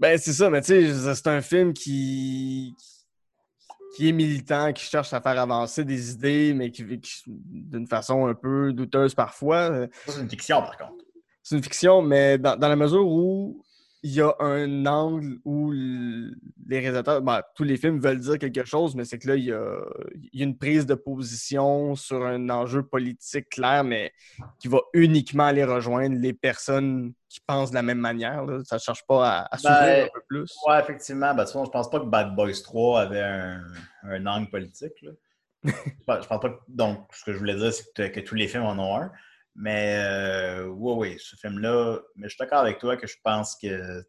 [0.02, 2.76] Ben, c'est ça, mais tu sais, c'est un film qui,
[3.96, 8.26] qui est militant, qui cherche à faire avancer des idées, mais qui, qui- d'une façon
[8.26, 9.88] un peu douteuse parfois.
[10.08, 11.06] C'est une fiction, par contre.
[11.44, 13.64] C'est une fiction, mais dans, dans la mesure où
[14.04, 18.66] il y a un angle où les réalisateurs, ben, tous les films veulent dire quelque
[18.66, 19.80] chose, mais c'est que là, il y, a,
[20.34, 24.12] il y a une prise de position sur un enjeu politique clair, mais
[24.60, 28.44] qui va uniquement aller rejoindre les personnes qui pensent de la même manière.
[28.46, 28.62] là.
[28.66, 30.52] Ça ne cherche pas à, à s'ouvrir Ben, un peu plus.
[30.68, 31.28] Ouais, effectivement.
[31.28, 33.64] Ben, de toute façon, je pense pas que Bad Boys 3 avait un,
[34.04, 35.00] un angle politique.
[35.04, 35.12] Là.
[35.64, 35.72] je
[36.08, 36.60] pense je pense pas que.
[36.68, 39.12] Donc, ce que je voulais dire, c'est que, que tous les films en ont un.
[39.56, 42.00] Mais, euh, oui, oui, ce film-là.
[42.16, 44.02] Mais je suis d'accord avec toi que je pense que.
[44.02, 44.06] Tu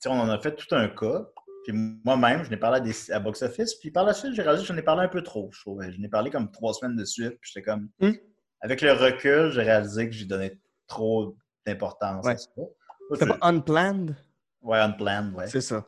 [0.00, 1.26] sais, on en a fait tout un cas.
[1.64, 1.72] Puis
[2.04, 3.74] moi-même, je n'ai parlé à, des, à Box Office.
[3.74, 5.50] Puis par la suite, j'ai réalisé que j'en ai parlé un peu trop.
[5.52, 5.82] Je trouve.
[5.82, 7.38] Je n'ai parlé comme trois semaines de suite.
[7.40, 7.90] Puis j'étais comme.
[8.00, 8.12] Hmm.
[8.60, 11.36] Avec le recul, j'ai réalisé que j'ai donné trop
[11.66, 12.36] d'importance à Ouais.
[12.38, 12.50] ça.
[12.54, 14.16] Toi, C'est tu- pas unplanned?
[14.62, 15.46] Ouais, unplanned, ouais.
[15.46, 15.86] C'est ça.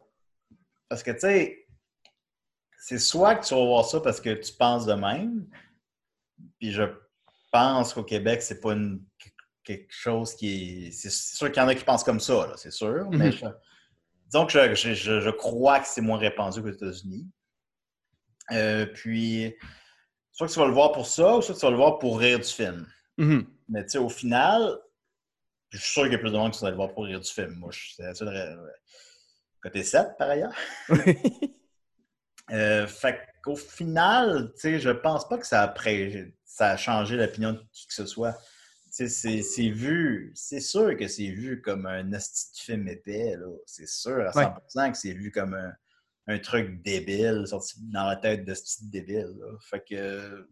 [0.88, 1.66] Parce que, tu sais,
[2.78, 5.46] c'est soit que tu vas voir ça parce que tu penses de même,
[6.58, 6.82] puis je
[7.50, 9.02] pense qu'au Québec, c'est pas une-
[9.64, 10.90] quelque chose qui est...
[10.92, 13.32] C'est sûr qu'il y en a qui pensent comme ça, c'est sûr, mais Mhm.
[13.32, 13.46] je-
[14.26, 17.26] disons que je, je- je- je crois que c'est moins répandu qu'aux États-Unis.
[18.52, 19.54] Euh, puis,
[20.32, 21.98] soit que tu vas le voir pour ça, ou soit que tu vas le voir
[21.98, 22.86] pour rire du film.
[23.18, 23.46] Mhm.
[23.68, 24.76] Mais tu sais, au final,
[25.70, 27.04] je suis sûr qu'il y a plus de monde qui sont allés le voir pour
[27.04, 27.52] rire du film.
[27.56, 28.70] Moi, je- c'est la seule
[29.62, 30.54] Côté 7, par ailleurs.
[32.52, 36.76] Euh, fait qu'au final, tu sais, je pense pas que ça a, pré- ça a
[36.76, 38.36] changé l'opinion de qui que ce soit.
[38.90, 42.10] C'est vu, c'est sûr que c'est vu comme un
[42.54, 43.34] film épais.
[43.64, 45.72] C'est sûr à 100% que c'est vu comme un,
[46.26, 49.46] un truc débile, sorti dans la tête de ce petit débile, là.
[49.70, 50.46] Fait que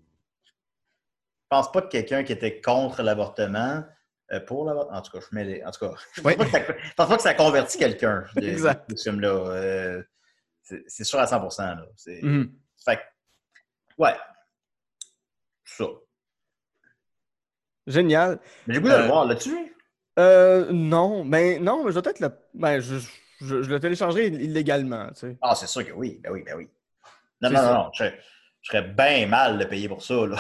[1.51, 3.85] pense pas que quelqu'un qui était contre l'avortement,
[4.33, 6.37] euh, pour l'avortement, en tout cas, je mets les, en tout cas, je pense, Oui.
[6.39, 8.91] pas que ça, je pense pas que ça convertit quelqu'un, Exact.
[8.97, 9.29] ce film-là.
[9.29, 10.03] Euh,
[10.87, 11.87] c'est sûr à 100 là.
[12.23, 12.55] Mhm.
[12.83, 13.03] Fait que,
[13.99, 14.15] ouais.
[15.77, 15.85] Ça.
[17.87, 18.39] Génial.
[18.67, 19.51] Mais j'ai goût de Euh, le voir, là-dessus.
[19.51, 19.75] vu?
[20.19, 22.31] Euh, non, mais non, mais je vais peut-être le.
[22.55, 22.97] Ben, je,
[23.41, 25.39] je, je le téléchargerai illégalement, tu sais.
[25.41, 26.21] Ah, c'est sûr que oui.
[26.23, 26.69] Ben oui, ben oui.
[27.41, 27.91] Non, non, non, non.
[27.95, 28.05] Je,
[28.63, 30.37] je serais bien mal de payer pour ça, là.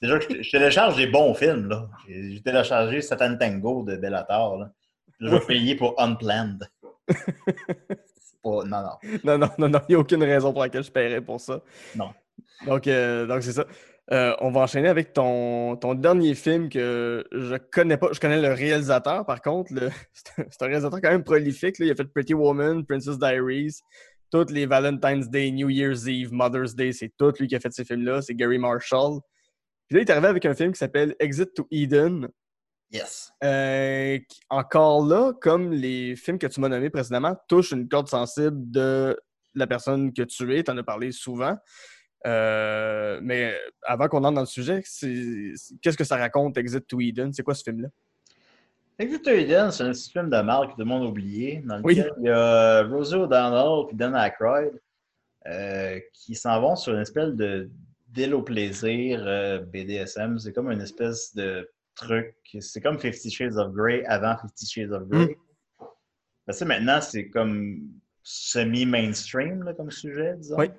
[0.00, 1.88] Déjà que je, télécharge des bons films, là.
[2.08, 4.70] J'ai téléchargé Satan Tango de Bellator, là.
[5.20, 6.66] Je vais payer pour Unplanned.
[8.42, 8.64] Pas...
[8.64, 8.98] Non, non.
[9.22, 11.60] Non, non, non, non, il n'y a aucune raison pour laquelle je paierais pour ça.
[11.94, 12.12] Non.
[12.66, 13.66] Donc, euh, donc c'est ça.
[14.12, 18.08] Euh, on va enchaîner avec ton, ton dernier film que je connais pas.
[18.12, 19.72] Je connais le réalisateur, par contre.
[20.12, 21.78] C'est un, réalisateur quand même prolifique.
[21.78, 21.86] là.
[21.86, 23.80] Il a fait Pretty Woman, Princess Diaries,
[24.30, 26.92] toutes les Valentine's Day, New Year's Eve, Mother's Day.
[26.92, 28.20] C'est tout lui qui a fait ces films-là.
[28.20, 29.20] C'est Gary Marshall.
[29.88, 32.28] Puis là, il est arrivé avec un film qui s'appelle Exit to Eden.
[32.90, 33.32] Yes.
[33.42, 34.18] Euh,
[34.50, 39.18] encore là, comme les films que tu m'as nommés précédemment, touchent une corde sensible de
[39.54, 40.62] la personne que tu es.
[40.62, 41.56] Tu en as parlé souvent.
[42.26, 47.32] Euh, mais avant qu'on entre dans le sujet, qu'est-ce que ça raconte, Exit to Eden?
[47.32, 47.88] C'est quoi ce film-là?
[48.98, 51.62] Exit to Eden, c'est un petit film de marque que tout le monde a oublié,
[51.66, 51.96] dans Oui.
[51.96, 54.72] lequel il y a Rosie O'Donnell et Dan Aykroyd
[55.46, 57.68] euh, qui s'en vont sur une espèce de
[58.08, 60.38] deal au plaisir euh, BDSM.
[60.38, 62.34] C'est comme une espèce de truc.
[62.60, 65.36] C'est comme Fifty Shades of Grey avant Fifty Shades of Grey.
[66.46, 67.80] Ben, ça, maintenant, c'est comme
[68.22, 70.56] semi-mainstream comme sujet, disons.
[70.58, 70.70] Oui.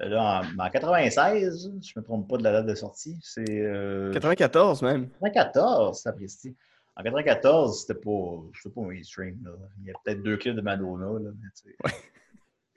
[0.00, 3.44] Euh, Là, en, en 96, je me trompe pas de la date de sortie, c'est
[3.48, 5.08] euh, 94 même.
[5.22, 6.56] 94, sapristi.
[6.96, 9.38] En 94, c'était pas, c'était pas mainstream.
[9.44, 9.52] Là.
[9.80, 11.06] Il y a peut-être deux clips de Madonna.
[11.18, 11.96] Là, mais tu sais.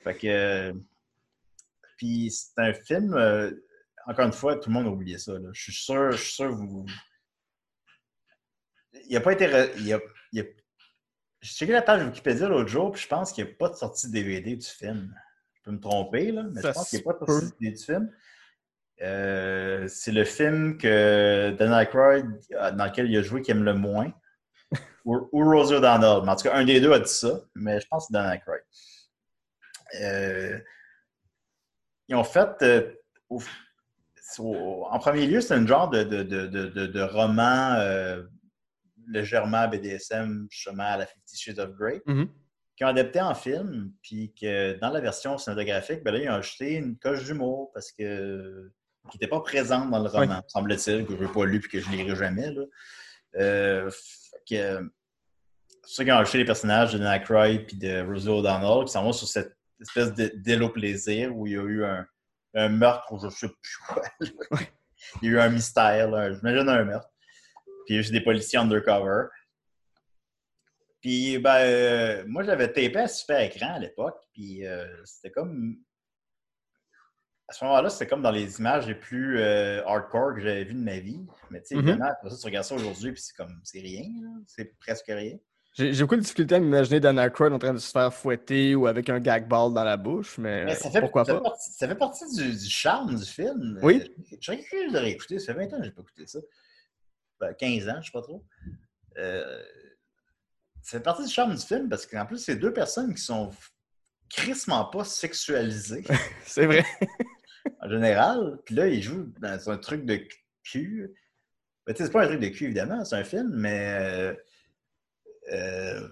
[0.04, 0.28] Fait que.
[0.28, 0.74] euh,
[1.98, 3.14] Puis c'est un film.
[3.16, 3.52] euh,
[4.08, 5.34] encore une fois, tout le monde a oublié ça.
[5.34, 5.50] là.
[5.54, 6.86] Je suis sûr, je suis sûr que vous.
[9.08, 9.48] Il n'a pas été.
[9.48, 10.00] re- Il a,
[10.34, 10.46] il a-
[11.42, 13.76] J'ai checké la page Wikipédia l'autre jour, puis je pense qu'il n'y a pas de
[13.76, 15.16] sortie DVD du film.
[15.64, 18.12] Je peux me tromper, là, mais Ça je pense qu'il a pas DVD du film.
[19.04, 23.64] Euh, c'est le film que Dan Aykroyd, euh, dans lequel il a joué, qui aime
[23.64, 24.12] le moins.
[25.06, 26.22] ou, ou Rosie O'Donnell.
[26.24, 28.14] Mais en tout cas, un des deux a dit ça, mais je pense que c'est
[28.20, 28.62] Dan Aykroyd.
[30.02, 30.60] Euh,
[32.08, 32.50] ils ont fait.
[32.64, 32.92] euh,
[33.30, 33.42] au-
[34.40, 36.48] au- en premier lieu, c'est un genre de, de, de,
[36.88, 37.76] de, roman
[39.08, 42.30] légèrement BDSM, justement à la Fifty Shades of Grey Mhm.
[42.82, 46.34] Qui ont adapté en film, puis que dans la version cinématographique, ben là, ils ont
[46.34, 48.72] ajouté une coche d'humour parce que
[49.12, 51.80] qui n'était pas présente dans le roman, semble-t-il, que je n'ai pas lu et que
[51.80, 52.50] je ne lirai jamais.
[52.50, 52.64] Là.
[53.38, 53.92] Euh,
[54.50, 54.92] que,
[55.86, 59.04] ça qu'ils ont ajouté les personnages de Dan Aykroyd et de Rosie O'Donnell qui s'en
[59.04, 62.08] vont sur cette espèce d'île au plaisir où il y a eu un,
[62.56, 64.02] un meurtre, ou je ne sais plus quoi.
[65.22, 67.10] Il y a eu un mystère, j'imagine un meurtre.
[67.86, 69.28] Puis il y a juste des policiers undercover.
[71.02, 74.22] Puis, ben, euh, moi, j'avais tapé à super écran à l'époque.
[74.34, 75.78] Puis, euh, c'était comme.
[77.48, 80.76] À ce moment-là, c'était comme dans les images les plus euh, hardcore que j'avais vues
[80.76, 81.26] de ma vie.
[81.50, 83.60] Mais, tu sais, évidemment, après ça, tu regardes ça aujourd'hui, puis c'est comme.
[83.64, 84.30] C'est rien, là.
[84.48, 85.38] C'est presque rien.
[85.74, 88.76] J'ai j'ai beaucoup de difficulté à m'imaginer Dan Aykroyd en train de se faire fouetter
[88.76, 91.42] ou avec un gag ball dans la bouche, mais, Mais ça fait, pourquoi ça pas?
[91.42, 93.80] partie, ça fait partie du, du charme du film.
[93.82, 94.14] Oui.
[94.42, 95.40] J'aurais cru de réécouter.
[95.40, 96.40] Ça fait 20 ans que je n'ai pas écouté ça.
[97.40, 98.46] Ben, 15 ans, je ne sais pas trop.
[99.18, 99.64] Euh,
[100.84, 103.50] fait partie du charme du film parce qu'en plus, c'est deux personnes qui sont
[104.30, 106.04] crissement pas sexualisées
[106.46, 106.86] C'est vrai.
[107.82, 108.60] en général.
[108.66, 110.20] Puis là, ils jouent dans un truc de
[110.64, 111.14] cul.
[111.86, 113.98] Ben, c'est pas un truc de cul, évidemment, c'est un film, mais.
[114.00, 114.36] Euh,
[115.52, 116.08] euh,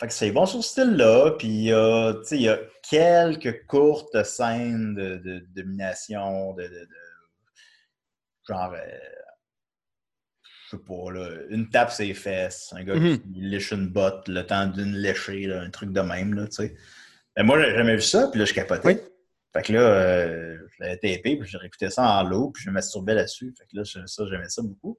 [0.00, 1.32] fait que c'est bon sur ce style-là.
[1.38, 2.58] Puis il y a, tu sais, il y a
[2.88, 6.88] quelques courtes scènes de, de- de domination, de, de- de-
[8.48, 8.72] genre.
[8.74, 8.98] euh,
[10.72, 13.18] je sais pas, là, une tape ses fesses, un gars Mhm.
[13.20, 16.52] qui lèche une botte le temps d'une léchée, là, un truc de même, là, tu
[16.52, 16.76] sais.
[17.36, 18.86] Mais moi, j'ai jamais vu ça, puis là, je capotais.
[18.86, 18.98] Oui.
[19.54, 22.70] Fait que là, euh, je l'avais tapé, puis j'ai réécouté ça en lot, puis je
[22.70, 23.54] me masturbais là-dessus.
[23.58, 24.98] Fait que là, ça, j'aimais ça beaucoup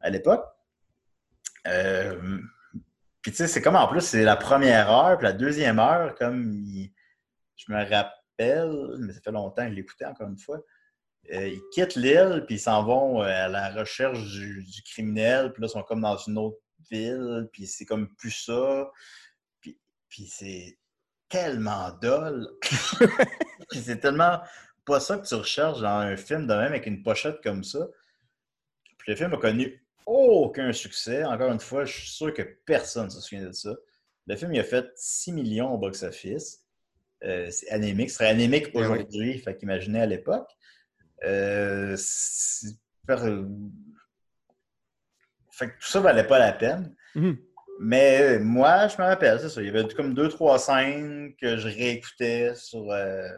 [0.00, 0.44] à l'époque.
[1.66, 2.38] Euh,
[3.20, 6.14] puis tu sais, c'est comme en plus, c'est la première heure, puis la deuxième heure,
[6.14, 6.92] comme il-
[7.56, 10.60] je me rappelle, mais ça fait longtemps que je l'écoutais encore une fois.
[11.32, 15.52] Euh, ils quittent l'île, puis ils s'en vont euh, à la recherche du, du criminel,
[15.52, 16.58] puis là, ils sont comme dans une autre
[16.90, 18.90] ville, puis c'est comme plus ça.
[19.60, 20.78] Puis, puis c'est
[21.28, 22.48] tellement dole.
[23.70, 24.40] Puis c'est tellement
[24.84, 27.88] pas ça que tu recherches dans un film de même avec une pochette comme ça.
[28.98, 31.24] Puis le film a connu aucun succès.
[31.24, 33.74] Encore une fois, je suis sûr que personne ne se souvient de ça.
[34.26, 36.62] Le film il a fait 6 millions au box-office.
[37.24, 38.10] Euh, c'est anémique.
[38.10, 38.86] Ce serait anémique Ben oui.
[38.86, 40.50] aujourd'hui, fait qu'imaginez à l'époque.
[41.24, 41.96] Euh,
[43.06, 43.44] faire-
[45.50, 46.94] Fait que tout ça valait pas la peine.
[47.14, 47.38] Mhm.
[47.80, 49.60] Mais moi, je me rappelle, c'est ça.
[49.62, 53.28] Il y avait comme deux, trois scènes que je réécoutais sur, euh,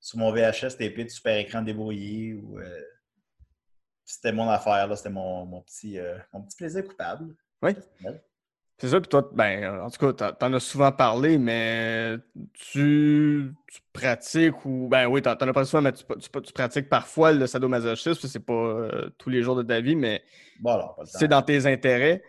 [0.00, 2.34] sur mon VHS TP de super écran débrouillé.
[2.34, 2.82] Où, euh,
[4.04, 4.96] c'était mon affaire, là.
[4.96, 7.34] C'était mon, mon petit, euh, mon petit plaisir coupable.
[7.62, 7.72] Oui.
[8.80, 12.16] C'est ça, puis toi, ben, en tout cas, t'en- as souvent parlé, mais
[12.54, 14.88] tu, tu pratiques ou.
[14.90, 18.40] Ben oui, t'en as parlé souvent, mais tu, tu- tu pratiques parfois le sadomasochisme, c'est
[18.44, 20.22] pas euh, tous les jours de ta vie, mais
[20.60, 22.22] Bon, c'est dans tes intérêts.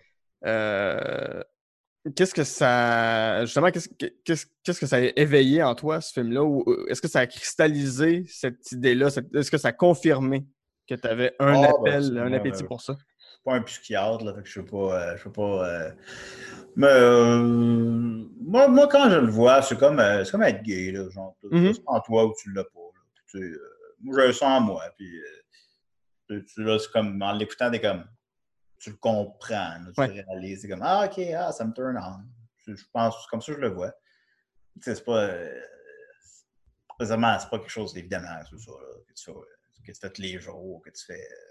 [0.45, 1.41] Euh,
[2.15, 3.45] qu'est-ce que ça.
[3.45, 6.43] Justement, qu'est-ce que- qu'est-ce qu'est-ce que ça a éveillé en toi, ce film-là?
[6.43, 9.07] Ou est-ce que ça a cristallisé cette idée-là?
[9.35, 10.45] Est-ce que ça a confirmé
[10.87, 12.97] que tu avais un Ah, ben, appel, un appétit euh, pour ça?
[13.43, 15.01] Pas un psychiatre, là, fait que je ne sais pas.
[15.11, 15.91] euh, je sais pas euh,
[16.75, 17.37] Mais euh,
[18.39, 20.91] moi, moi, quand je le vois, c'est comme, c'est comme être gay.
[20.91, 21.67] Là, genre, tu Mhm.
[21.71, 22.79] l'as en toi ou tu l'as pas.
[22.79, 23.01] là.
[23.15, 23.59] Puis, tu sais,
[24.01, 24.83] moi, je le sens en moi.
[24.97, 25.21] Puis,
[26.29, 28.05] tu- c'est comme, en l'écoutant, t'es comme,
[28.79, 29.49] tu le comprends.
[29.49, 30.07] là, tu Ouais.
[30.27, 30.61] réalises.
[30.61, 32.23] C'est comme, ah, ok, ah, ça me turn on.
[32.67, 33.91] Je, je pense, c'est comme ça que je le vois.
[33.91, 35.23] Tu sais, c'est pas.
[35.23, 35.61] euh,
[36.97, 39.33] présentement, c'est pas quelque chose, évidemment, c'est ça, là, que, tu fais,
[39.85, 41.13] que tu fais tous les jours, que tu fais.
[41.19, 41.50] euh,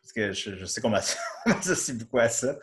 [0.00, 2.58] parce que je, je sais qu'on m'asso- on m'associe beaucoup à ça?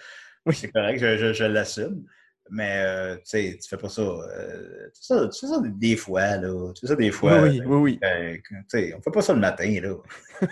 [0.46, 0.56] Oui.
[0.56, 2.06] C'est correct, je, je- je l'assume.
[2.52, 5.28] Mais euh, tu sais, tu fais pas ça, euh, tu, fais ça.
[5.30, 6.74] tu fais ça des fois, là.
[6.74, 7.42] Tu fais ça des fois.
[7.42, 8.00] oui, oui, oui.
[8.04, 9.96] euh, tu sais, on fait pas ça le matin, là.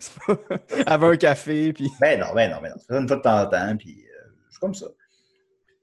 [0.00, 0.38] C'est pas-
[0.86, 1.88] Avant un café, puis.
[2.00, 2.76] Ben non, ben non, ben non.
[2.78, 4.86] Tu fais ça une fois de temps en temps, puis euh, c'est comme ça.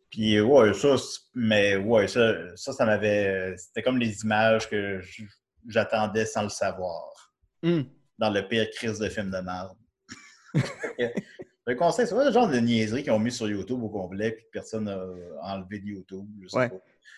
[0.10, 0.96] Puis, euh, ouais, ça,
[1.34, 3.54] mais ouais, ça, ça, ça m'avait.
[3.58, 5.02] C'était comme les images que
[5.68, 7.34] j'attendais sans le savoir.
[7.64, 7.82] Hmm.
[8.18, 9.76] Dans le pire crise de film de merde.
[11.68, 14.34] Le conseil, c'est pas le genre de niaiserie qu'ils ont mis sur YouTube au complet,
[14.34, 15.00] puis que personne n'a
[15.42, 16.24] enlevé de YouTube.
[16.54, 16.70] Ouais.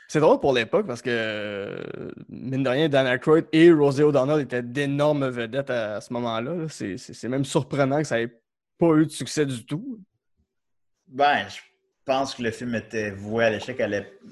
[0.07, 4.39] C'est drôle pour l'époque parce que, euh, mine de rien, Dan Aykroyd et Rosie O'Donnell
[4.39, 6.55] étaient d'énormes vedettes à, à ce moment-là.
[6.55, 6.65] là.
[6.69, 8.31] C'est- même surprenant que ça n'ait
[8.77, 9.99] pas eu de succès du tout.
[11.09, 11.57] Ben, je
[12.05, 13.81] pense que le film était voué à l'échec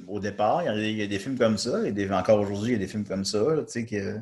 [0.08, 0.64] au départ.
[0.64, 2.74] Il y, a, il y a des films comme ça, et des, encore aujourd'hui, il
[2.74, 3.44] y a des films comme ça.
[3.58, 4.18] tu sais, que...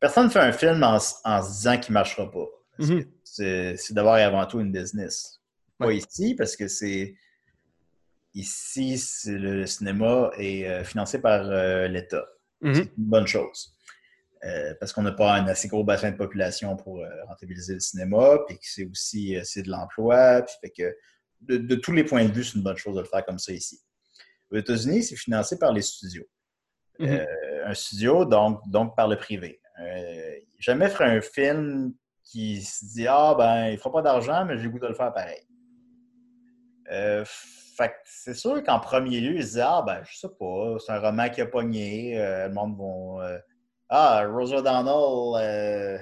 [0.00, 2.46] Personne ne fait un film en, se disant qu'il ne marchera pas.
[2.78, 3.04] Mhm.
[3.24, 5.40] C'est d'abord et avant tout une business.
[5.78, 5.96] Pas Ouais.
[5.98, 7.14] ici, parce que c'est.
[8.34, 12.26] Ici, c'est le cinéma est euh, financé par euh, l'État.
[12.60, 12.74] Mhm.
[12.74, 13.74] C'est une bonne chose.
[14.44, 18.38] Euh, parce qu'on n'a pas un assez gros bassin de population pour rentabiliser le cinéma,
[18.46, 20.96] puis que c'est aussi c'est de l'emploi, puis fait que
[21.40, 23.38] de, de tous les points de vue, c'est une bonne chose de le faire comme
[23.38, 23.80] ça ici.
[24.50, 26.26] Aux États-Unis, c'est financé par les studios.
[26.98, 27.26] Mhm.
[27.64, 29.60] Un studio, donc, donc par le privé.
[29.80, 34.56] Euh, jamais ferait un film qui se dit Ah, ben, il fera pas d'argent, mais
[34.56, 35.40] j'ai le goût de le faire pareil.
[36.90, 37.24] Euh,
[37.76, 40.76] fait que c'est sûr qu'en premier lieu, ils se disent Ah, ben, je sais pas,
[40.84, 43.26] c'est un roman qui a pogné, euh, le monde va.
[43.28, 43.38] euh,
[43.88, 45.98] ah, Rosa O'Donnell, euh,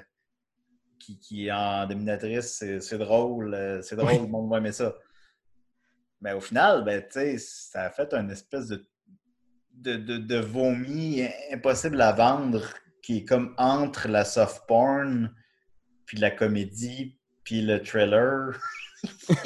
[0.99, 4.19] qui, qui est en dominatrice, c'est drôle, c'est drôle, Oui.
[4.21, 4.95] le monde va aimer ça.
[6.21, 8.87] Mais au final, ben, tu sais, ça a fait une espèce de,
[9.73, 11.23] de, de, de vomi
[11.53, 12.63] impossible à vendre
[13.05, 15.31] qui est comme entre la soft porn,
[16.07, 18.59] puis la comédie, puis le thriller.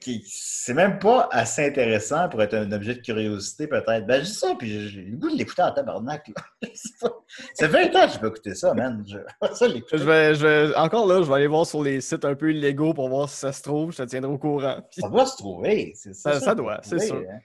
[0.00, 4.06] qui c'est même pas assez intéressant pour être un objet de curiosité, peut-être.
[4.06, 6.28] Ben, je dis ça, puis j'ai le goût de l'écouter en tabarnak.
[6.28, 6.68] là.
[7.54, 9.04] Ça fait 20 ans que j'ai pas écouté ça, man.
[9.06, 9.66] Je vais ça.
[9.68, 12.50] Je vais, je vais- encore là, je vais aller voir sur les sites un peu
[12.50, 13.92] illégaux pour voir si ça se trouve.
[13.92, 14.80] Je te tiendrai au courant.
[14.90, 15.92] Ça doit se trouver.
[15.94, 17.16] Ça- ça que doit, c'est sûr.
[17.16, 17.38] hein.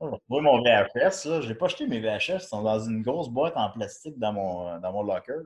[0.00, 1.26] Moi, mon VHS.
[1.28, 1.40] Là.
[1.40, 2.34] Je n'ai pas acheté mes VHS.
[2.34, 5.40] Ils sont dans une grosse boîte en plastique dans mon, dans mon locker.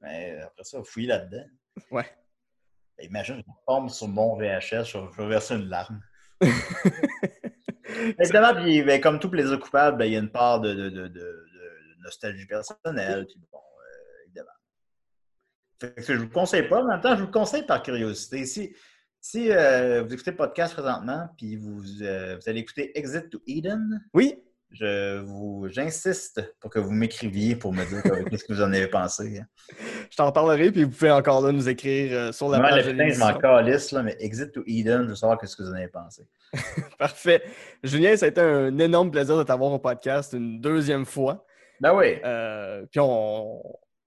[0.00, 1.44] Mais après ça, fouiller là-dedans.
[1.90, 2.06] Ouais.
[2.98, 6.00] Ben, Imagine, je tombe sur mon VHS, je vais, verser une larme.
[8.18, 10.88] Évidemment, puis, ben, comme tout plaisir coupable, ben, il y a une part de, de,
[10.88, 13.26] de, de- de nostalgie personnelle.
[13.26, 14.48] Puis bon, euh, évidemment.
[15.80, 17.32] Fait que je ne vous le conseille pas, mais en même temps, je vous le
[17.32, 18.46] conseille par curiosité.
[18.46, 18.74] Si,
[19.20, 23.40] si euh, vous écoutez le podcast présentement, puis vous, euh, vous allez écouter Exit to
[23.46, 28.62] Eden, Oui, je vous j'insiste pour que vous m'écriviez pour me dire qu'est-ce que vous
[28.62, 29.42] en avez pensé.
[30.10, 32.86] je t'en parlerai, puis vous pouvez encore là nous écrire euh, sur la Moi, page
[32.86, 35.64] le putain, je m'en calisse, là, mais Exit to Eden, je veux savoir qu'est-ce que
[35.64, 36.26] vous en avez pensé.
[36.98, 37.42] Parfait.
[37.82, 41.44] Julien, ça a été un énorme plaisir de t'avoir au podcast une deuxième fois.
[41.80, 42.18] Ben oui.
[42.24, 43.62] Euh, puis on,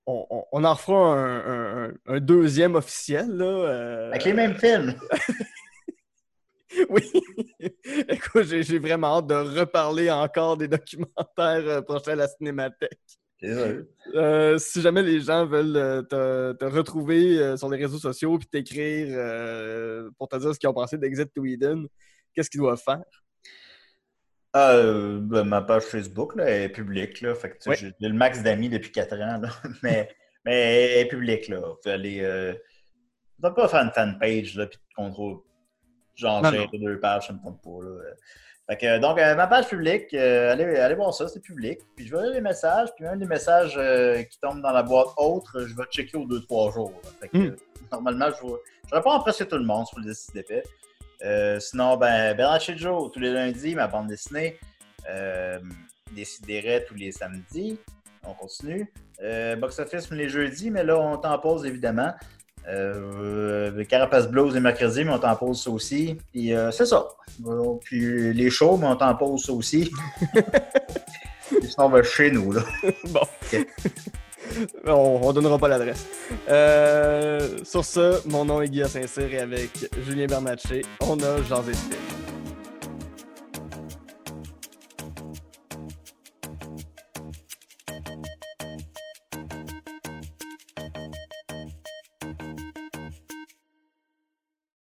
[0.05, 3.27] on, on- on en refera un, un- un- un deuxième officiel.
[3.29, 4.93] Là, euh, Avec les mêmes films.
[6.89, 7.03] Oui.
[8.09, 11.27] Écoute, j'ai j'ai vraiment hâte de reparler encore des documentaires
[11.67, 12.97] euh, prochains à la Cinémathèque.
[14.15, 19.07] Euh, si jamais les gens veulent te, te retrouver sur les réseaux sociaux puis t'écrire
[19.11, 21.85] euh, pour te dire ce qu'ils ont pensé d'Exit to Eden,
[22.33, 23.03] qu'est-ce qu'ils doivent faire?
[24.55, 27.21] Euh, ben, ma page Facebook là, est publique.
[27.21, 27.75] Là, fait que, Oui.
[27.75, 29.41] J'ai le max d'amis depuis 4 ans.
[29.41, 29.49] Là,
[29.83, 30.09] mais,
[30.45, 31.47] mais elle est publique.
[31.47, 31.59] Là.
[31.59, 32.19] Vous aller.
[32.21, 32.53] Euh...
[33.39, 35.39] Vous pas faire une fanpage de contrôle.
[36.15, 37.83] Genre, deux pages, ça me compte pas.
[37.83, 37.99] Là.
[38.69, 41.79] Fait que, donc, euh, ma page publique, euh, allez, allez voir ça, c'est public.
[41.97, 44.83] Puis je vais lire les messages, puis même les messages euh, qui tombent dans la
[44.83, 46.93] boîte autre, je vais checker aux 2-3 jours.
[47.19, 47.45] Fait que, Mm.
[47.47, 47.55] euh,
[47.91, 48.47] normalement, je,
[48.89, 50.63] je réponds à presque tout le monde sur le dessin d'épais.
[51.23, 54.59] Euh, sinon, ben, chez Joe, tous les lundis, ma bande dessinée.
[55.09, 55.59] Euh,
[56.87, 57.79] tous les samedis.
[58.25, 58.91] On continue.
[59.21, 62.13] Euh, Box Office les jeudis, mais là, on t'en pause évidemment.
[62.67, 66.17] Euh, Carapace Blues les mercredis, mais on t'en pause ça aussi.
[66.31, 67.07] Puis c'est ça.
[67.83, 69.91] Puis les shows, mais on t'en pause ça aussi.
[71.49, 72.51] Puis sinon, on va chez nous.
[72.51, 72.61] Là.
[73.09, 73.27] Bon.
[74.85, 76.05] on, on donnera pas l'adresse.
[76.49, 81.67] Euh, sur ce, mon nom est Guillaume Saint-Cyr et avec Julien Bernatchez, on a Jean
[81.67, 81.97] Esprit.